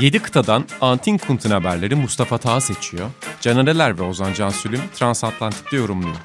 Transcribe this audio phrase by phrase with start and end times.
[0.00, 3.10] 7 kıtadan Antin Kunt'un haberleri Mustafa Taha seçiyor.
[3.40, 6.16] Canereler ve Ozan Cansülüm Transatlantik'te yorumluyor.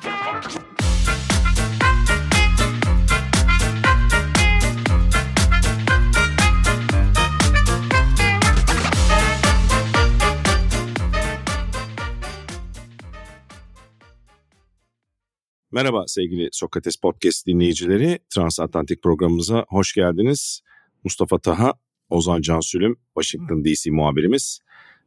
[15.71, 18.19] Merhaba sevgili Sokrates Podcast dinleyicileri.
[18.29, 20.61] Transatlantik programımıza hoş geldiniz.
[21.03, 21.73] Mustafa Taha,
[22.13, 24.59] Ozan Cansülüm, Washington DC muhabirimiz.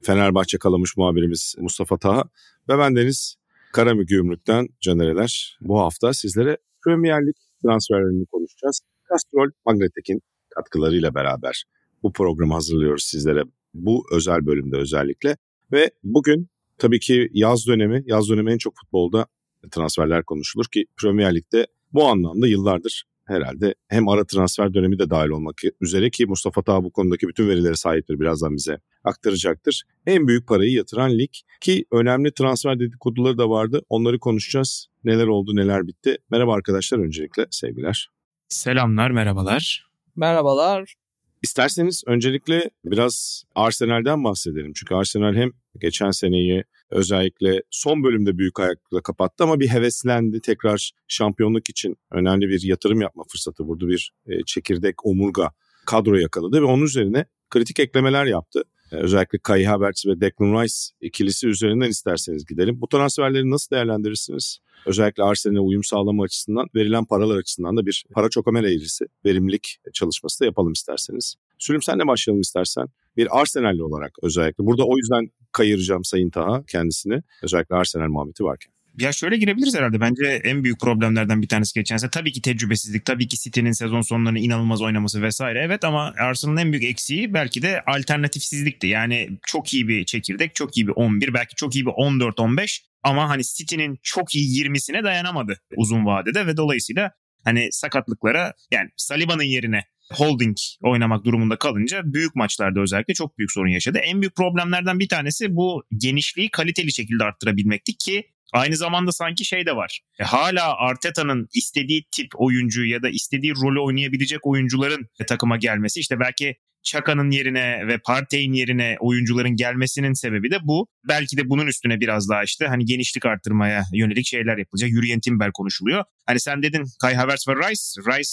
[0.03, 2.25] Fenerbahçe Kalamış muhabirimiz Mustafa Taha
[2.69, 3.37] ve ben Deniz
[3.73, 5.59] Karamügümrük'ten Canereler.
[5.61, 8.81] Bu hafta sizlere Premier Lig transferlerini konuşacağız.
[9.11, 10.21] Castrol Magnetek'in
[10.55, 11.65] katkılarıyla beraber
[12.03, 13.43] bu programı hazırlıyoruz sizlere
[13.75, 15.37] bu özel bölümde özellikle.
[15.73, 19.27] Ve bugün tabii ki yaz dönemi, yaz dönemi en çok futbolda
[19.71, 25.29] transferler konuşulur ki Premier Lig'de bu anlamda yıllardır herhalde hem ara transfer dönemi de dahil
[25.29, 29.83] olmak üzere ki Mustafa Taha bu konudaki bütün verilere sahiptir birazdan bize aktaracaktır.
[30.07, 34.87] En büyük parayı yatıran lig ki önemli transfer dedikoduları da vardı onları konuşacağız.
[35.05, 36.19] Neler oldu neler bitti.
[36.31, 38.11] Merhaba arkadaşlar öncelikle sevgiler.
[38.49, 39.87] Selamlar merhabalar.
[40.17, 40.95] Merhabalar.
[41.43, 44.73] İsterseniz öncelikle biraz Arsenal'den bahsedelim.
[44.75, 50.41] Çünkü Arsenal hem geçen seneyi özellikle son bölümde büyük ayakla kapattı ama bir heveslendi.
[50.41, 53.89] Tekrar şampiyonluk için önemli bir yatırım yapma fırsatı buldu.
[53.89, 55.51] Bir e, çekirdek omurga
[55.87, 58.63] kadro yakaladı ve onun üzerine kritik eklemeler yaptı.
[58.93, 62.81] E, özellikle Kai Havertz ve Declan Rice ikilisi üzerinden isterseniz gidelim.
[62.81, 64.59] Bu transferleri nasıl değerlendirirsiniz?
[64.87, 70.41] Özellikle Arsenal'e uyum sağlama açısından, verilen paralar açısından da bir para çokamel eğrisi, verimlilik çalışması
[70.41, 71.35] da yapalım isterseniz.
[71.59, 72.87] Sülüm senle başlayalım istersen.
[73.17, 74.67] Bir Arsenal'li olarak özellikle.
[74.67, 77.23] Burada o yüzden kayıracağım Sayın Taha kendisini.
[77.43, 78.73] Özellikle Arsenal muhabbeti varken.
[78.99, 80.01] Ya şöyle girebiliriz herhalde.
[80.01, 82.11] Bence en büyük problemlerden bir tanesi geçen sene.
[82.11, 83.05] Tabii ki tecrübesizlik.
[83.05, 85.63] Tabii ki City'nin sezon sonlarını inanılmaz oynaması vesaire.
[85.65, 88.87] Evet ama Arsenal'ın en büyük eksiği belki de alternatifsizlikti.
[88.87, 93.29] Yani çok iyi bir çekirdek, çok iyi bir 11, belki çok iyi bir 14-15 ama
[93.29, 97.13] hani City'nin çok iyi 20'sine dayanamadı uzun vadede ve dolayısıyla
[97.45, 103.69] hani sakatlıklara yani Saliba'nın yerine holding oynamak durumunda kalınca büyük maçlarda özellikle çok büyük sorun
[103.69, 103.99] yaşadı.
[103.99, 109.67] En büyük problemlerden bir tanesi bu genişliği kaliteli şekilde arttırabilmekti ki Aynı zamanda sanki şey
[109.67, 110.01] de var.
[110.19, 116.21] E, hala Arteta'nın istediği tip oyuncu ya da istediği rolü oynayabilecek oyuncuların takıma gelmesi işte
[116.21, 120.89] belki Çaka'nın yerine ve Partey'in yerine oyuncuların gelmesinin sebebi de bu.
[121.09, 124.91] Belki de bunun üstüne biraz daha işte hani genişlik arttırmaya yönelik şeyler yapılacak.
[124.91, 126.05] Yürüyen Timber konuşuluyor.
[126.27, 128.11] Hani sen dedin Kai Havertz ve Rice.
[128.11, 128.31] Rice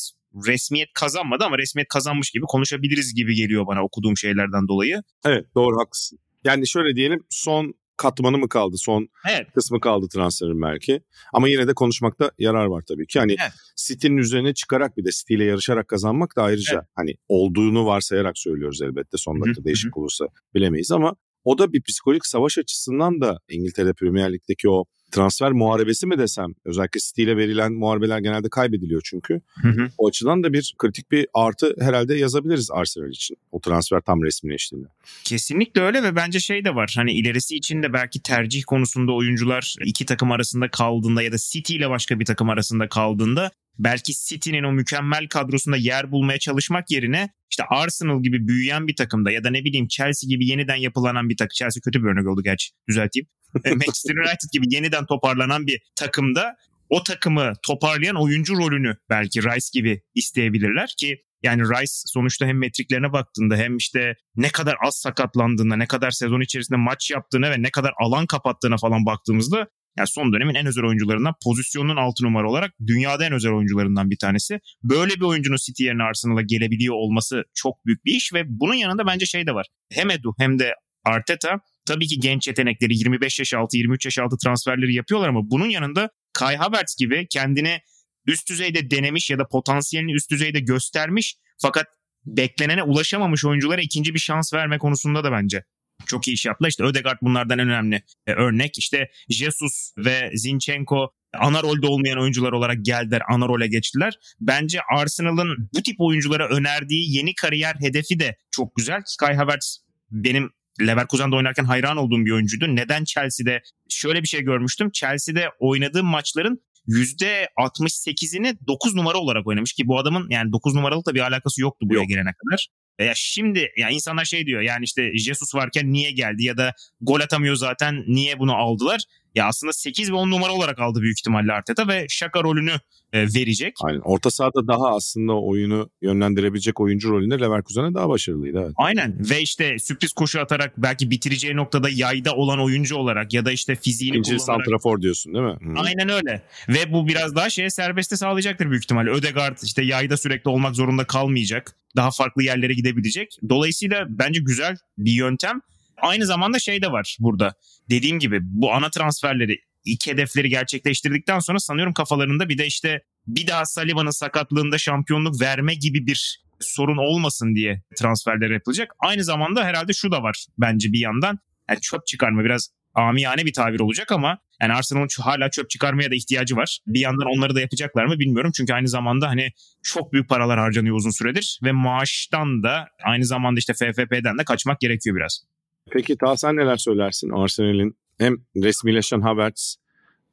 [0.47, 5.01] resmiyet kazanmadı ama resmiyet kazanmış gibi konuşabiliriz gibi geliyor bana okuduğum şeylerden dolayı.
[5.25, 6.19] Evet doğru haklısın.
[6.43, 9.47] Yani şöyle diyelim son katmanı mı kaldı son evet.
[9.55, 11.01] kısmı kaldı transferin belki.
[11.33, 13.19] Ama yine de konuşmakta yarar var tabii ki.
[13.19, 13.51] Hani evet.
[13.75, 16.87] City'nin üzerine çıkarak bir de City ile yarışarak kazanmak da ayrıca evet.
[16.95, 19.17] hani olduğunu varsayarak söylüyoruz elbette.
[19.17, 24.33] Son dakika değişik olursa bilemeyiz ama o da bir psikolojik savaş açısından da İngiltere Premier
[24.33, 29.41] Lig'deki o transfer muharebesi mi desem özellikle City ile verilen muharebeler genelde kaybediliyor çünkü.
[29.61, 29.87] Hı hı.
[29.97, 33.37] O açıdan da bir kritik bir artı herhalde yazabiliriz Arsenal için.
[33.51, 34.87] O transfer tam resmileştiğinde.
[35.23, 36.93] Kesinlikle öyle ve bence şey de var.
[36.95, 41.75] Hani ilerisi için de belki tercih konusunda oyuncular iki takım arasında kaldığında ya da City
[41.75, 47.29] ile başka bir takım arasında kaldığında belki City'nin o mükemmel kadrosunda yer bulmaya çalışmak yerine
[47.51, 51.37] işte Arsenal gibi büyüyen bir takımda ya da ne bileyim Chelsea gibi yeniden yapılanan bir
[51.37, 51.53] takım.
[51.53, 53.27] Chelsea kötü bir örnek oldu gerçi düzelteyim.
[53.65, 56.55] E, Manchester United gibi yeniden toparlanan bir takımda
[56.89, 63.13] o takımı toparlayan oyuncu rolünü belki Rice gibi isteyebilirler ki yani Rice sonuçta hem metriklerine
[63.13, 67.69] baktığında hem işte ne kadar az sakatlandığında, ne kadar sezon içerisinde maç yaptığına ve ne
[67.69, 72.71] kadar alan kapattığına falan baktığımızda yani son dönemin en özel oyuncularından pozisyonun altı numara olarak
[72.87, 74.59] dünyada en özel oyuncularından bir tanesi.
[74.83, 79.07] Böyle bir oyuncunun City yerine Arsenal'a gelebiliyor olması çok büyük bir iş ve bunun yanında
[79.07, 79.67] bence şey de var.
[79.91, 80.73] Hem Edu hem de
[81.05, 85.69] Arteta tabii ki genç yetenekleri 25 yaş altı 23 yaş altı transferleri yapıyorlar ama bunun
[85.69, 87.79] yanında Kai Havertz gibi kendini
[88.27, 91.87] üst düzeyde denemiş ya da potansiyelini üst düzeyde göstermiş fakat
[92.25, 95.63] beklenene ulaşamamış oyunculara ikinci bir şans verme konusunda da bence
[96.05, 96.69] çok iyi iş yaptılar.
[96.69, 98.77] İşte Ödegaard bunlardan en önemli e, örnek.
[98.77, 104.13] İşte Jesus ve Zinchenko ana rolde olmayan oyuncular olarak geldiler, ana role geçtiler.
[104.39, 109.01] Bence Arsenal'ın bu tip oyunculara önerdiği yeni kariyer hedefi de çok güzel.
[109.19, 109.79] Kai Havertz
[110.11, 110.49] benim
[110.81, 112.75] Leverkusen'de oynarken hayran olduğum bir oyuncuydu.
[112.75, 113.61] Neden Chelsea'de?
[113.89, 114.91] Şöyle bir şey görmüştüm.
[114.91, 121.19] Chelsea'de oynadığı maçların %68'ini 9 numara olarak oynamış ki bu adamın yani 9 numaralıkla bir
[121.19, 122.09] alakası yoktu buraya Yok.
[122.09, 122.67] gelene kadar.
[122.99, 127.19] Ya şimdi ya insanlar şey diyor yani işte Jesus varken niye geldi ya da gol
[127.19, 129.01] atamıyor zaten niye bunu aldılar?
[129.35, 132.71] Ya aslında 8 ve 10 numara olarak aldı büyük ihtimalle Arteta ve Şaka rolünü
[133.13, 133.75] e, verecek.
[133.83, 133.99] Aynen.
[133.99, 138.59] Orta sahada daha aslında oyunu yönlendirebilecek oyuncu rolünde Leverkusen'e daha başarılıydı.
[138.65, 138.73] Evet.
[138.75, 143.51] Aynen ve işte sürpriz koşu atarak belki bitireceği noktada yayda olan oyuncu olarak ya da
[143.51, 144.65] işte fiziğini İkinci kullanarak.
[144.65, 145.57] santrafor diyorsun değil mi?
[145.61, 145.81] Hı.
[145.81, 146.41] Aynen öyle.
[146.69, 149.09] Ve bu biraz daha şeye serbeste sağlayacaktır büyük ihtimalle.
[149.09, 151.75] Ödegaard işte yayda sürekli olmak zorunda kalmayacak.
[151.95, 153.37] Daha farklı yerlere gidebilecek.
[153.49, 155.61] Dolayısıyla bence güzel bir yöntem.
[156.03, 157.53] Aynı zamanda şey de var burada.
[157.89, 163.47] Dediğim gibi bu ana transferleri iki hedefleri gerçekleştirdikten sonra sanıyorum kafalarında bir de işte bir
[163.47, 168.91] daha Saliba'nın sakatlığında şampiyonluk verme gibi bir sorun olmasın diye transferler yapılacak.
[168.99, 171.39] Aynı zamanda herhalde şu da var bence bir yandan.
[171.69, 176.15] Yani çöp çıkarma biraz amiyane bir tabir olacak ama yani Arsenal'ın hala çöp çıkarmaya da
[176.15, 176.79] ihtiyacı var.
[176.87, 178.51] Bir yandan onları da yapacaklar mı bilmiyorum.
[178.55, 179.51] Çünkü aynı zamanda hani
[179.83, 184.79] çok büyük paralar harcanıyor uzun süredir ve maaştan da aynı zamanda işte FFP'den de kaçmak
[184.79, 185.43] gerekiyor biraz.
[185.91, 189.77] Peki Taha sen neler söylersin Arsenal'in hem resmileşen Havertz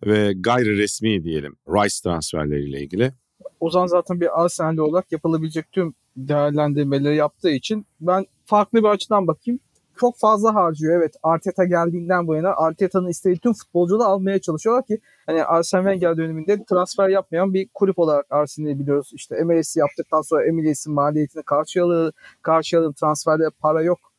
[0.06, 3.12] ve gayri resmi diyelim Rice transferleriyle ilgili?
[3.60, 9.60] Ozan zaten bir Arsenal'li olarak yapılabilecek tüm değerlendirmeleri yaptığı için ben farklı bir açıdan bakayım.
[9.96, 11.14] Çok fazla harcıyor evet.
[11.22, 16.64] Arteta geldiğinden bu yana Arteta'nın istediği tüm futbolcuları almaya çalışıyorlar ki hani Arsene Wenger döneminde
[16.64, 19.10] transfer yapmayan bir kulüp olarak Arsenal'i biliyoruz.
[19.14, 22.12] İşte MLS'i yaptıktan sonra MLS'in maliyetini karşılayalım,
[22.42, 24.09] karşılayalım transferde para yok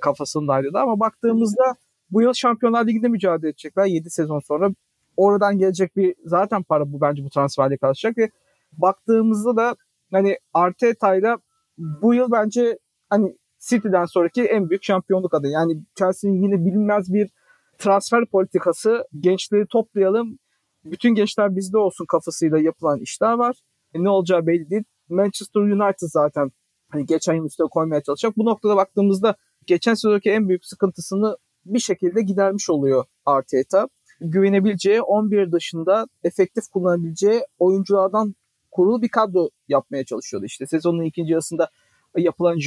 [0.00, 1.74] kafasındaydı da ama baktığımızda
[2.10, 4.70] bu yıl Şampiyonlar Ligi'nde mücadele edecekler 7 sezon sonra.
[5.16, 8.30] Oradan gelecek bir zaten para bu bence bu transferle karşılayacak ve
[8.72, 9.76] baktığımızda da
[10.12, 11.38] hani Arteta'yla
[11.78, 12.78] bu yıl bence
[13.10, 15.52] hani City'den sonraki en büyük şampiyonluk adayı.
[15.52, 17.30] Yani Chelsea'nin yine bilinmez bir
[17.78, 19.04] transfer politikası.
[19.20, 20.38] Gençleri toplayalım.
[20.84, 23.56] Bütün gençler bizde olsun kafasıyla yapılan işler var.
[23.94, 24.84] E, ne olacağı belli değil.
[25.08, 26.50] Manchester United zaten
[26.88, 28.36] hani geçen yıl üstüne koymaya çalışacak.
[28.36, 29.34] Bu noktada baktığımızda
[29.68, 31.36] geçen sezonki en büyük sıkıntısını
[31.66, 33.88] bir şekilde gidermiş oluyor Arteta.
[34.20, 38.34] Güvenebileceği 11 dışında efektif kullanabileceği oyunculardan
[38.70, 40.46] kurulu bir kadro yapmaya çalışıyordu.
[40.46, 41.70] İşte sezonun ikinci yarısında
[42.16, 42.58] yapılan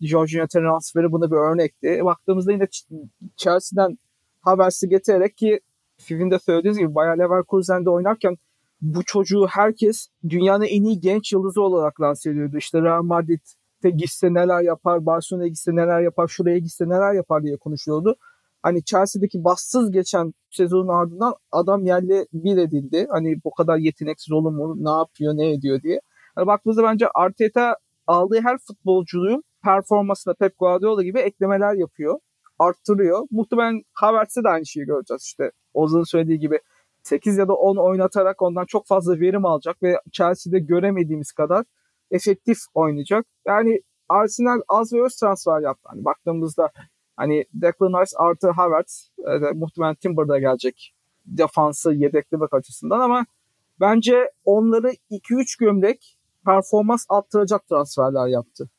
[0.00, 2.00] Jorginho, transferi buna bir örnekti.
[2.04, 3.98] Baktığımızda yine Ch- Chelsea'den
[4.40, 5.60] Havertz'i getirerek ki
[5.98, 8.36] sizin de söylediğiniz gibi Bayer Leverkusen'de oynarken
[8.80, 12.56] bu çocuğu herkes dünyanın en iyi genç yıldızı olarak lanse ediyordu.
[12.56, 17.56] İşte Real Madrid'de gitse neler yapar, Barcelona'ya gitse neler yapar, şuraya gitse neler yapar diye
[17.56, 18.16] konuşuyordu.
[18.62, 23.06] Hani Chelsea'deki bassız geçen sezonun ardından adam yerle bir edildi.
[23.10, 26.00] Hani bu kadar yeteneksiz olur mu, ne yapıyor, ne ediyor diye.
[26.34, 32.18] Hani baktığımızda bence Arteta aldığı her futbolcunun performansına Pep Guardiola gibi eklemeler yapıyor.
[32.58, 33.26] Arttırıyor.
[33.30, 35.50] Muhtemelen Havertz'e de aynı şeyi göreceğiz işte.
[35.74, 36.60] Ozan'ın söylediği gibi
[37.02, 41.64] 8 ya da 10 oynatarak ondan çok fazla verim alacak ve Chelsea'de göremediğimiz kadar
[42.10, 43.26] efektif oynayacak.
[43.46, 45.88] Yani Arsenal az ve öz transfer yaptı.
[45.92, 46.70] Hani baktığımızda
[47.16, 50.94] hani Declan Rice artı Havertz e, muhtemelen Timber da gelecek
[51.26, 53.26] defansı yedeklemek açısından ama
[53.80, 58.70] bence onları 2-3 gömlek performans arttıracak transferler yaptı.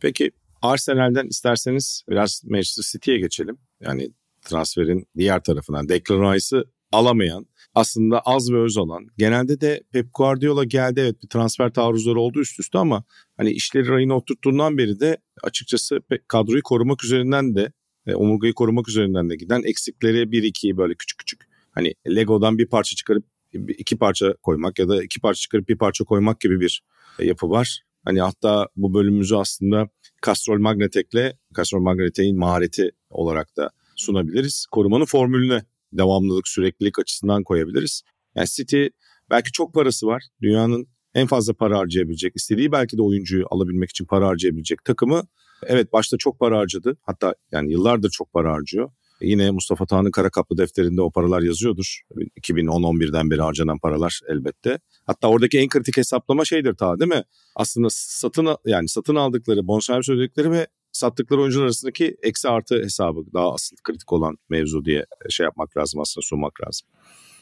[0.00, 0.30] Peki
[0.62, 3.58] Arsenal'den isterseniz biraz Manchester City'ye geçelim.
[3.80, 4.10] Yani
[4.42, 9.06] transferin diğer tarafından Declan Rice'ı alamayan, aslında az ve öz olan.
[9.18, 13.04] Genelde de Pep Guardiola geldi evet bir transfer taarruzları oldu üst üste ama
[13.36, 17.72] hani işleri rayına oturttuğundan beri de açıkçası kadroyu korumak üzerinden de
[18.06, 21.40] e, omurgayı korumak üzerinden de giden eksikleri bir iki böyle küçük küçük
[21.70, 26.04] hani Lego'dan bir parça çıkarıp iki parça koymak ya da iki parça çıkarıp bir parça
[26.04, 26.82] koymak gibi bir
[27.18, 27.82] e, yapı var.
[28.04, 29.88] Hani hatta bu bölümümüzü aslında
[30.26, 34.66] Castrol Magnetek'le Castrol Magnetek'in mahareti olarak da sunabiliriz.
[34.70, 38.02] Korumanın formülüne devamlılık, süreklilik açısından koyabiliriz.
[38.34, 38.86] Yani City
[39.30, 40.22] belki çok parası var.
[40.42, 45.26] Dünyanın en fazla para harcayabilecek, istediği belki de oyuncuyu alabilmek için para harcayabilecek takımı.
[45.66, 46.96] Evet başta çok para harcadı.
[47.02, 48.90] Hatta yani yıllardır çok para harcıyor.
[49.20, 52.00] Yine Mustafa Tağ'ın kara kaplı defterinde o paralar yazıyordur.
[52.40, 54.78] 2010-11'den beri harcanan paralar elbette.
[55.06, 57.22] Hatta oradaki en kritik hesaplama şeydir ta değil mi?
[57.54, 60.66] Aslında satın yani satın aldıkları, bonservis ödedikleri ve
[60.96, 66.00] sattıkları oyuncular arasındaki eksi artı hesabı daha asıl kritik olan mevzu diye şey yapmak lazım
[66.00, 66.88] aslında sunmak lazım.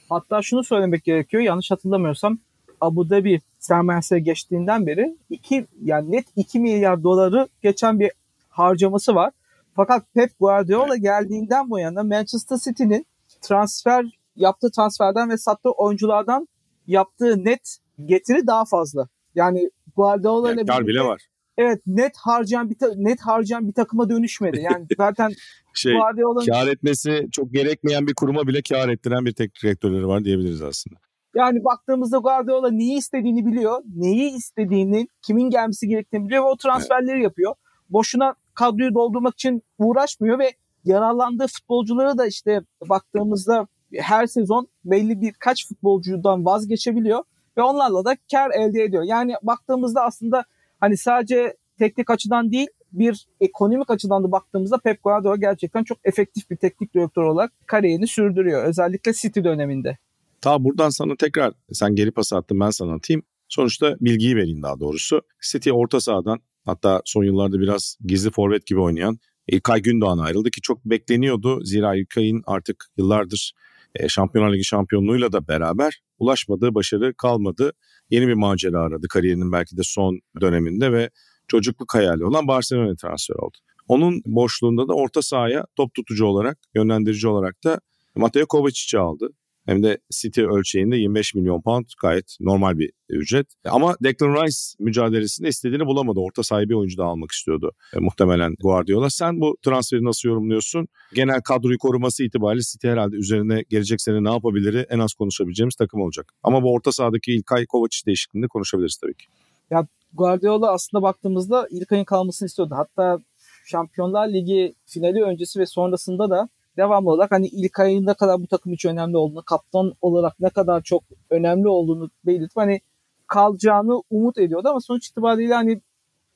[0.08, 1.42] Hatta şunu söylemek gerekiyor.
[1.42, 2.38] Yanlış hatırlamıyorsam
[2.80, 8.11] Abu Dhabi sermayesine geçtiğinden beri iki yani net 2 milyar doları geçen bir
[8.49, 9.32] harcaması var.
[9.76, 13.06] Fakat Pep Guardiola geldiğinden bu yana Manchester City'nin
[13.40, 14.04] transfer
[14.37, 16.49] yaptığı transferden ve sattığı oyunculardan
[16.87, 19.08] yaptığı net getiri daha fazla.
[19.34, 21.23] Yani Guardiola ile Yani bile var.
[21.58, 24.61] Evet net harcayan bir ta- net harcayan bir takıma dönüşmedi.
[24.61, 25.32] Yani zaten
[25.75, 30.25] Şey Guardiola'nın kar etmesi çok gerekmeyen bir kuruma bile kar ettiren bir teknik direktörleri var
[30.25, 30.96] diyebiliriz aslında.
[31.34, 33.82] Yani baktığımızda Guardiola neyi istediğini biliyor.
[33.96, 37.54] Neyi istediğini, kimin gelmesi gerektiğini biliyor ve o transferleri yapıyor.
[37.90, 40.52] Boşuna kadroyu doldurmak için uğraşmıyor ve
[40.84, 43.66] yararlandığı futbolcuları da işte baktığımızda
[43.99, 47.23] her sezon belli birkaç futbolcudan vazgeçebiliyor
[47.56, 49.02] ve onlarla da kar elde ediyor.
[49.02, 50.44] Yani baktığımızda aslında
[50.85, 56.50] hani sadece teknik açıdan değil bir ekonomik açıdan da baktığımızda Pep Guardiola gerçekten çok efektif
[56.50, 58.64] bir teknik direktör olarak kariyerini sürdürüyor.
[58.64, 59.99] Özellikle City döneminde.
[60.41, 63.23] Ta buradan sana tekrar sen geri pas attın ben sana atayım.
[63.49, 65.23] Sonuçta bilgiyi vereyim daha doğrusu.
[65.53, 70.61] City orta sahadan hatta son yıllarda biraz gizli forvet gibi oynayan İlkay Gündoğan ayrıldı ki
[70.61, 71.64] çok bekleniyordu.
[71.64, 73.53] Zira İlkay'ın artık yıllardır
[73.94, 77.72] e, Şampiyonlar Ligi şampiyonluğuyla da beraber ulaşmadığı başarı kalmadı.
[78.10, 81.10] Yeni bir macera aradı kariyerinin belki de son döneminde ve
[81.48, 83.56] çocukluk hayali olan Barcelona transfer oldu.
[83.88, 87.80] Onun boşluğunda da orta sahaya top tutucu olarak, yönlendirici olarak da
[88.16, 89.28] Mateo Kovacic'i aldı.
[89.66, 93.47] Hem de City ölçeğinde 25 milyon pound gayet normal bir ücret.
[93.64, 96.21] Ama Declan Rice mücadelesinde istediğini bulamadı.
[96.21, 99.11] Orta sahibi oyuncu da almak istiyordu e, muhtemelen Guardiola.
[99.11, 100.88] Sen bu transferi nasıl yorumluyorsun?
[101.14, 106.00] Genel kadroyu koruması itibariyle City herhalde üzerine gelecek sene ne yapabilir en az konuşabileceğimiz takım
[106.00, 106.33] olacak.
[106.42, 109.25] Ama bu orta sahadaki İlkay Kovacic değişikliğinde konuşabiliriz tabii ki.
[109.71, 112.75] Ya Guardiola aslında baktığımızda İlkay'ın kalmasını istiyordu.
[112.76, 113.18] Hatta
[113.66, 118.47] Şampiyonlar Ligi finali öncesi ve sonrasında da devamlı olarak hani ilk ayın ne kadar bu
[118.47, 122.81] takım için önemli olduğunu, kaptan olarak ne kadar çok önemli olduğunu belirtip hani
[123.26, 125.81] kalacağını umut ediyordu ama sonuç itibariyle hani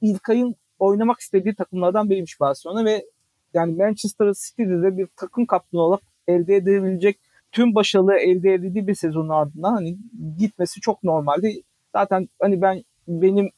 [0.01, 3.05] ilk ayın oynamak istediği takımlardan biriymiş Barcelona ve
[3.55, 7.19] yani Manchester City'de de bir takım kaptanı olarak elde edebilecek
[7.53, 9.99] tüm başarılı elde edildiği bir sezonun ardından hani
[10.39, 11.63] gitmesi çok normaldi.
[11.93, 13.51] Zaten hani ben benim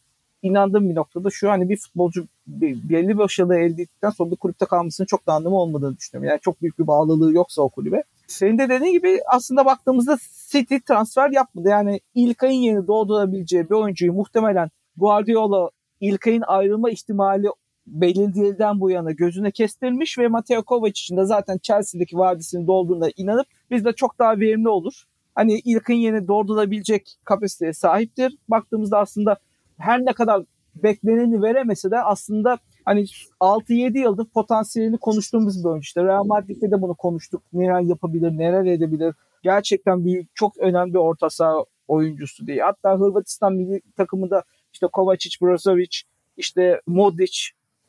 [0.43, 5.07] inandığım bir noktada şu hani bir futbolcu belli başarılı elde ettikten sonra bir kulüpte kalmasının
[5.07, 6.31] çok da anlamı olmadığını düşünüyorum.
[6.31, 8.03] Yani çok büyük bir bağlılığı yoksa o kulübe.
[8.27, 10.19] Senin de dediğin gibi aslında baktığımızda
[10.51, 11.69] City transfer yapmadı.
[11.69, 15.71] Yani İlkay'ın yeni doğdurabileceği bir oyuncuyu muhtemelen Guardiola
[16.01, 17.47] İlkay'ın ayrılma ihtimali
[17.87, 23.47] belirlediğinden bu yana gözüne kestirmiş ve Mateo Kovac için de zaten Chelsea'deki vadisini dolduğunda inanıp
[23.71, 25.05] bizde çok daha verimli olur.
[25.35, 28.37] Hani İlkay'ın yeni doldurabilecek kapasiteye sahiptir.
[28.49, 29.37] Baktığımızda aslında
[29.81, 30.43] her ne kadar
[30.75, 33.05] bekleneni veremese de aslında hani
[33.41, 35.83] 6-7 yıldır potansiyelini konuştuğumuz bir oyuncu.
[35.83, 37.43] İşte Real Madrid'de de bunu konuştuk.
[37.53, 39.15] Neler yapabilir, neler edebilir.
[39.43, 42.63] Gerçekten büyük, çok önemli bir orta saha oyuncusu diye.
[42.63, 45.97] Hatta Hırvatistan milli takımında işte Kovacic, Brozovic,
[46.37, 47.39] işte Modric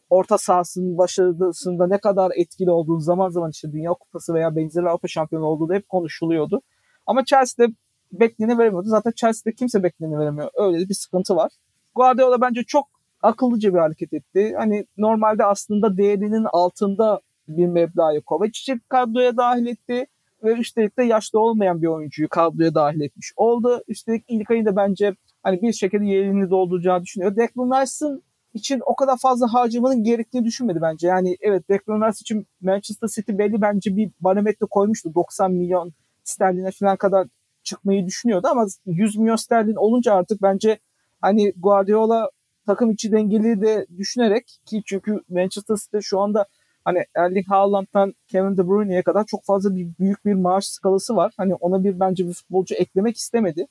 [0.10, 5.07] orta sahasının başarısında ne kadar etkili olduğunu zaman zaman işte Dünya Kupası veya benzeri Avrupa
[5.07, 6.62] şampiyonu olduğu hep konuşuluyordu.
[7.05, 7.74] Ama Chelsea'de
[8.12, 8.88] bekleni veremiyordu.
[8.88, 10.50] Zaten Chelsea'de kimse bekleni veremiyor.
[10.53, 11.51] Öyle bir sıkıntı var.
[11.95, 12.88] Guardiola bence çok
[13.21, 14.53] akıllıca bir hareket etti.
[14.57, 20.05] Hani normalde aslında değerinin altında bir meblağı Kovacic'i kadroya dahil etti
[20.43, 23.83] ve üstelik de yaşlı olmayan bir oyuncuyu kadroya dahil etmiş oldu.
[23.88, 27.36] Üstelik ilk ayında bence hani bir şekilde yerini dolduracağı düşünüyor.
[27.36, 31.07] Declan Rice'ın için o kadar fazla harcamanın gerektiğini düşünmedi bence.
[31.07, 35.15] Yani evet Declan Rice için Manchester City belli bence bir barometre koymuştu.
[35.15, 35.93] 90 milyon
[36.24, 37.27] sterline falan kadar
[37.63, 40.79] çıkmayı düşünüyordu ama 100 milyon sterlin olunca artık bence
[41.21, 42.29] hani Guardiola
[42.65, 46.45] takım içi dengeli de düşünerek ki çünkü Manchester City şu anda
[46.85, 51.33] hani Erling Haaland'dan Kevin De Bruyne'ye kadar çok fazla bir büyük bir maaş skalası var.
[51.37, 53.65] Hani ona bir bence bir futbolcu eklemek istemedi.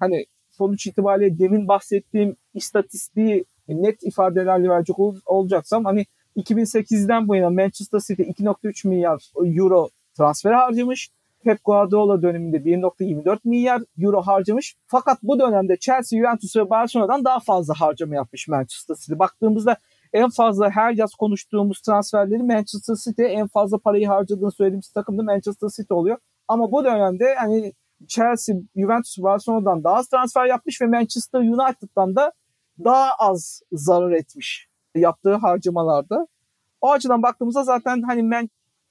[0.00, 7.50] Hani sonuç itibariyle demin bahsettiğim istatistiği net ifadelerle verecek ol, olacaksam hani 2008'den bu yana
[7.50, 11.10] Manchester City 2.3 milyar euro transfer harcamış.
[11.46, 14.76] Pep Guardiola döneminde 1.24 milyar euro harcamış.
[14.86, 19.18] Fakat bu dönemde Chelsea, Juventus ve Barcelona'dan daha fazla harcama yapmış Manchester City.
[19.18, 19.76] Baktığımızda
[20.12, 25.22] en fazla her yaz konuştuğumuz transferleri Manchester City en fazla parayı harcadığını söylediğimiz takım da
[25.22, 26.18] Manchester City oluyor.
[26.48, 27.72] Ama bu dönemde hani
[28.08, 32.32] Chelsea, Juventus, Barcelona'dan daha az transfer yapmış ve Manchester United'dan da
[32.84, 36.26] daha az zarar etmiş yaptığı harcamalarda.
[36.80, 38.48] O açıdan baktığımızda zaten hani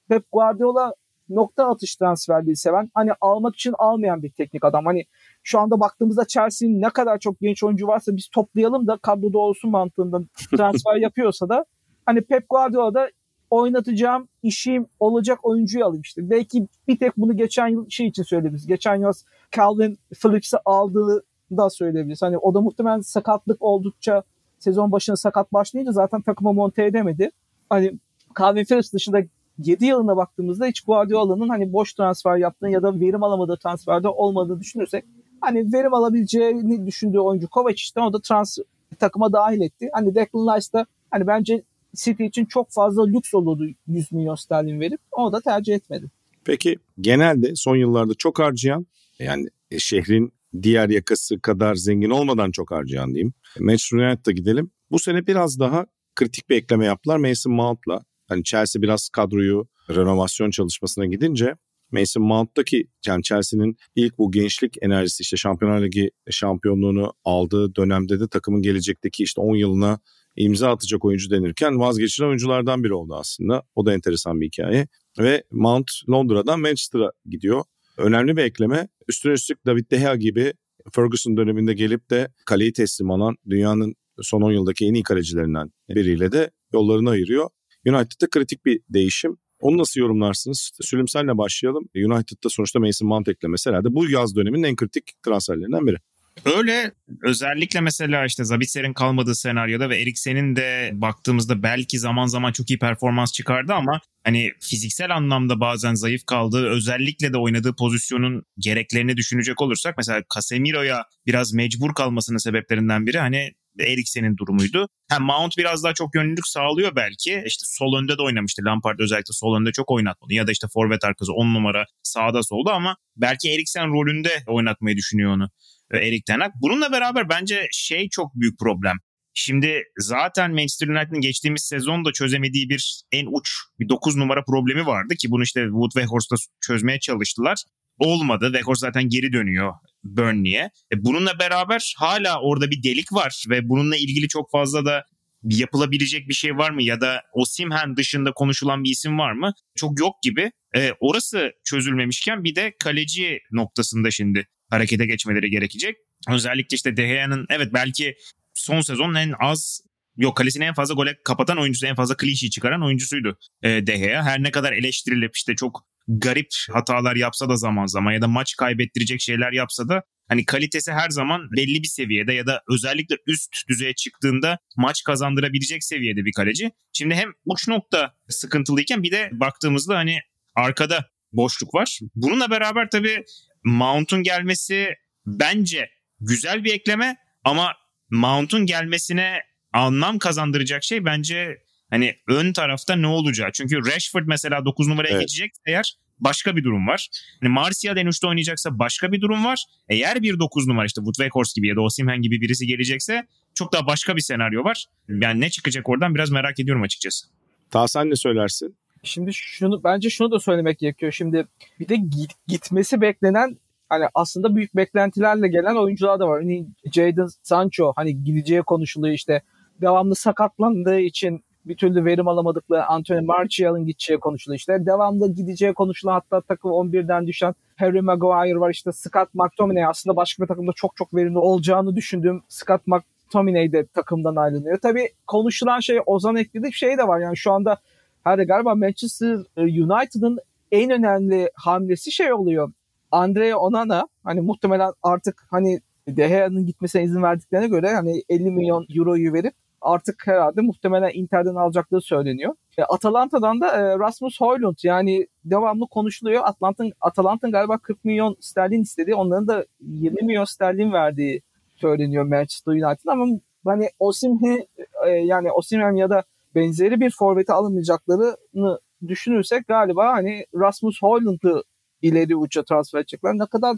[0.08, 0.92] Pep Guardiola
[1.28, 4.86] nokta atış transferliği seven hani almak için almayan bir teknik adam.
[4.86, 5.04] Hani
[5.42, 9.70] şu anda baktığımızda Chelsea'nin ne kadar çok genç oyuncu varsa biz toplayalım da kadroda olsun
[9.70, 10.20] mantığında
[10.56, 11.64] transfer yapıyorsa da
[12.06, 13.10] hani Pep Guardiola da
[13.50, 16.30] oynatacağım işim olacak oyuncuyu alayım işte.
[16.30, 18.66] Belki bir tek bunu geçen yıl şey için söyleyebiliriz.
[18.66, 19.12] Geçen yıl
[19.56, 22.22] Calvin Phillips'i aldığı da söyleyebiliriz.
[22.22, 24.22] Hani o da muhtemelen sakatlık oldukça
[24.58, 27.30] sezon başına sakat başlayınca zaten takıma monte edemedi.
[27.70, 27.98] Hani
[28.38, 29.20] Calvin Phillips dışında
[29.58, 34.60] 7 yılına baktığımızda hiç Guardiola'nın hani boş transfer yaptığını ya da verim alamadığı transferde olmadığını
[34.60, 35.04] düşünürsek
[35.40, 38.58] hani verim alabileceğini düşündüğü oyuncu Kovacic'ten o da trans
[38.98, 39.88] takıma dahil etti.
[39.92, 41.62] Hani Declan Rice da hani bence
[41.96, 46.10] City için çok fazla lüks olurdu 100 milyon sterlin verip onu da tercih etmedi.
[46.44, 48.86] Peki genelde son yıllarda çok harcayan
[49.18, 49.48] yani
[49.78, 50.32] şehrin
[50.62, 53.32] diğer yakası kadar zengin olmadan çok harcayan diyeyim.
[53.60, 54.70] Manchester United'a gidelim.
[54.90, 58.04] Bu sene biraz daha kritik bir ekleme yaptılar Mason Mount'la.
[58.28, 61.54] Hani Chelsea biraz kadroyu renovasyon çalışmasına gidince
[61.92, 68.28] Mason Mount'taki yani Chelsea'nin ilk bu gençlik enerjisi işte Şampiyonlar Ligi şampiyonluğunu aldığı dönemde de
[68.28, 69.98] takımın gelecekteki işte 10 yılına
[70.36, 73.62] imza atacak oyuncu denirken vazgeçilen oyunculardan biri oldu aslında.
[73.74, 74.88] O da enteresan bir hikaye.
[75.18, 77.64] Ve Mount Londra'dan Manchester'a gidiyor.
[77.98, 78.88] Önemli bir ekleme.
[79.08, 80.52] Üstüne üstlük David De Gea gibi
[80.92, 86.32] Ferguson döneminde gelip de kaleyi teslim alan dünyanın son 10 yıldaki en iyi kalecilerinden biriyle
[86.32, 87.48] de yollarını ayırıyor.
[87.86, 89.36] United'da kritik bir değişim.
[89.60, 90.70] Onu nasıl yorumlarsınız?
[90.80, 91.88] Sülüm senle başlayalım.
[91.96, 95.96] United'da sonuçta Mason Mount eklemesi herhalde bu yaz döneminin en kritik transferlerinden biri.
[96.44, 102.70] Öyle özellikle mesela işte Zabitser'in kalmadığı senaryoda ve Eriksen'in de baktığımızda belki zaman zaman çok
[102.70, 109.16] iyi performans çıkardı ama hani fiziksel anlamda bazen zayıf kaldığı özellikle de oynadığı pozisyonun gereklerini
[109.16, 113.52] düşünecek olursak mesela Casemiro'ya biraz mecbur kalmasının sebeplerinden biri hani
[113.84, 114.88] Eriksen'in durumuydu.
[115.08, 117.42] Hem Mount biraz daha çok yönlülük sağlıyor belki.
[117.46, 118.62] İşte sol önde de oynamıştı.
[118.64, 120.34] Lampard özellikle sol önde çok oynatmadı.
[120.34, 125.32] Ya da işte forvet arkası 10 numara sağda solda ama belki Eriksen rolünde oynatmayı düşünüyor
[125.32, 125.48] onu.
[125.92, 126.52] Erik Ten Hag.
[126.62, 128.96] Bununla beraber bence şey çok büyük problem.
[129.38, 135.14] Şimdi zaten Manchester United'ın geçtiğimiz sezonda çözemediği bir en uç bir 9 numara problemi vardı
[135.14, 137.64] ki bunu işte Wood ve Horst'ta çözmeye çalıştılar.
[137.98, 138.46] Olmadı.
[138.46, 139.72] Weghorst zaten geri dönüyor
[140.04, 140.70] Burnley'e.
[140.92, 145.04] E bununla beraber hala orada bir delik var ve bununla ilgili çok fazla da
[145.42, 149.52] yapılabilecek bir şey var mı ya da Osimhen dışında konuşulan bir isim var mı?
[149.76, 150.50] Çok yok gibi.
[150.76, 155.96] E, orası çözülmemişken bir de kaleci noktasında şimdi harekete geçmeleri gerekecek.
[156.30, 158.14] Özellikle işte De Gea'nın evet belki
[158.54, 159.80] son sezonun en az
[160.16, 164.24] yok kalesini en fazla gole kapatan oyuncusu en fazla klişi çıkaran oyuncusuydu e, De Gea.
[164.24, 168.56] Her ne kadar eleştirilip işte çok garip hatalar yapsa da zaman zaman ya da maç
[168.56, 173.68] kaybettirecek şeyler yapsa da hani kalitesi her zaman belli bir seviyede ya da özellikle üst
[173.68, 176.70] düzeye çıktığında maç kazandırabilecek seviyede bir kaleci.
[176.92, 180.18] Şimdi hem uç nokta sıkıntılıyken bir de baktığımızda hani
[180.54, 181.98] arkada boşluk var.
[182.14, 183.24] Bununla beraber tabii
[183.64, 184.94] Mount'un gelmesi
[185.26, 187.74] bence güzel bir ekleme ama
[188.10, 189.40] Mount'un gelmesine
[189.72, 191.58] anlam kazandıracak şey bence
[191.90, 193.52] hani ön tarafta ne olacağı.
[193.52, 195.20] Çünkü Rashford mesela 9 numaraya evet.
[195.20, 197.08] geçecek eğer başka bir durum var.
[197.40, 199.64] Hani Martial en uçta oynayacaksa başka bir durum var.
[199.88, 203.72] Eğer bir 9 numara işte Wood Weghorst gibi ya da Osimhen gibi birisi gelecekse çok
[203.72, 204.86] daha başka bir senaryo var.
[205.08, 207.26] Yani ne çıkacak oradan biraz merak ediyorum açıkçası.
[207.70, 208.76] Ta sen ne söylersin?
[209.02, 211.12] Şimdi şunu bence şunu da söylemek gerekiyor.
[211.12, 211.46] Şimdi
[211.80, 216.42] bir de git, gitmesi beklenen hani aslında büyük beklentilerle gelen oyuncular da var.
[216.42, 219.42] Hani Jadon Sancho hani gideceği konuşuluyor işte
[219.80, 224.86] devamlı sakatlandığı için bir türlü verim alamadıkları Anthony Martial'ın gideceği konuşuluyor işte.
[224.86, 230.42] Devamlı gideceği konuşulan hatta takım 11'den düşen Harry Maguire var işte Scott McTominay aslında başka
[230.42, 234.78] bir takımda çok çok verimli olacağını düşündüğüm Scott McTominay de takımdan ayrılıyor.
[234.78, 237.76] Tabii konuşulan şey Ozan ekledi şey de var yani şu anda
[238.24, 240.38] herhalde galiba Manchester United'ın
[240.72, 242.72] en önemli hamlesi şey oluyor.
[243.12, 248.86] Andre Onana hani muhtemelen artık hani De Gea'nın gitmesine izin verdiklerine göre hani 50 milyon
[248.96, 252.54] euroyu verip artık herhalde muhtemelen Inter'den alacakları söyleniyor.
[252.78, 256.42] E, Atalanta'dan da e, Rasmus Højlund yani devamlı konuşuluyor.
[256.44, 261.42] Atlanta'nın Atalanta'nın galiba 40 milyon sterlin istediği, onların da 20 milyon sterlin verdiği
[261.76, 263.26] söyleniyor Manchester United ama
[263.64, 264.66] hani Osimhen
[265.06, 266.22] e, yani Osimhen ya da
[266.54, 271.62] benzeri bir forveti alamayacaklarını düşünürsek galiba hani Rasmus Højlund'u
[272.02, 273.34] ileri uça transfer edecekler.
[273.34, 273.76] Ne kadar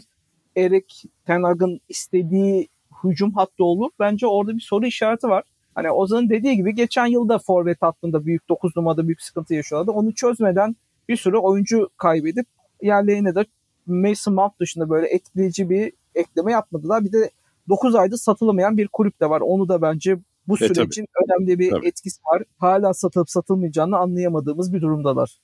[0.57, 2.67] Erik Ten Hag'ın istediği
[3.03, 5.43] hücum hattı olur bence orada bir soru işareti var.
[5.75, 9.91] Hani Ozan'ın dediği gibi geçen yılda forvet hattında büyük 9 numarada büyük sıkıntı yaşıyorlardı.
[9.91, 10.75] Onu çözmeden
[11.09, 12.45] bir sürü oyuncu kaybedip
[12.81, 13.45] yerlerine de
[13.85, 17.05] Mason Mount dışında böyle etkileyici bir ekleme yapmadılar.
[17.05, 17.31] Bir de
[17.69, 19.41] 9 ayda satılamayan bir kulüp de var.
[19.41, 21.87] Onu da bence bu e, sürecin e, önemli bir tabii.
[21.87, 22.43] etkisi var.
[22.57, 25.39] Hala satılıp satılmayacağını anlayamadığımız bir durumdalar.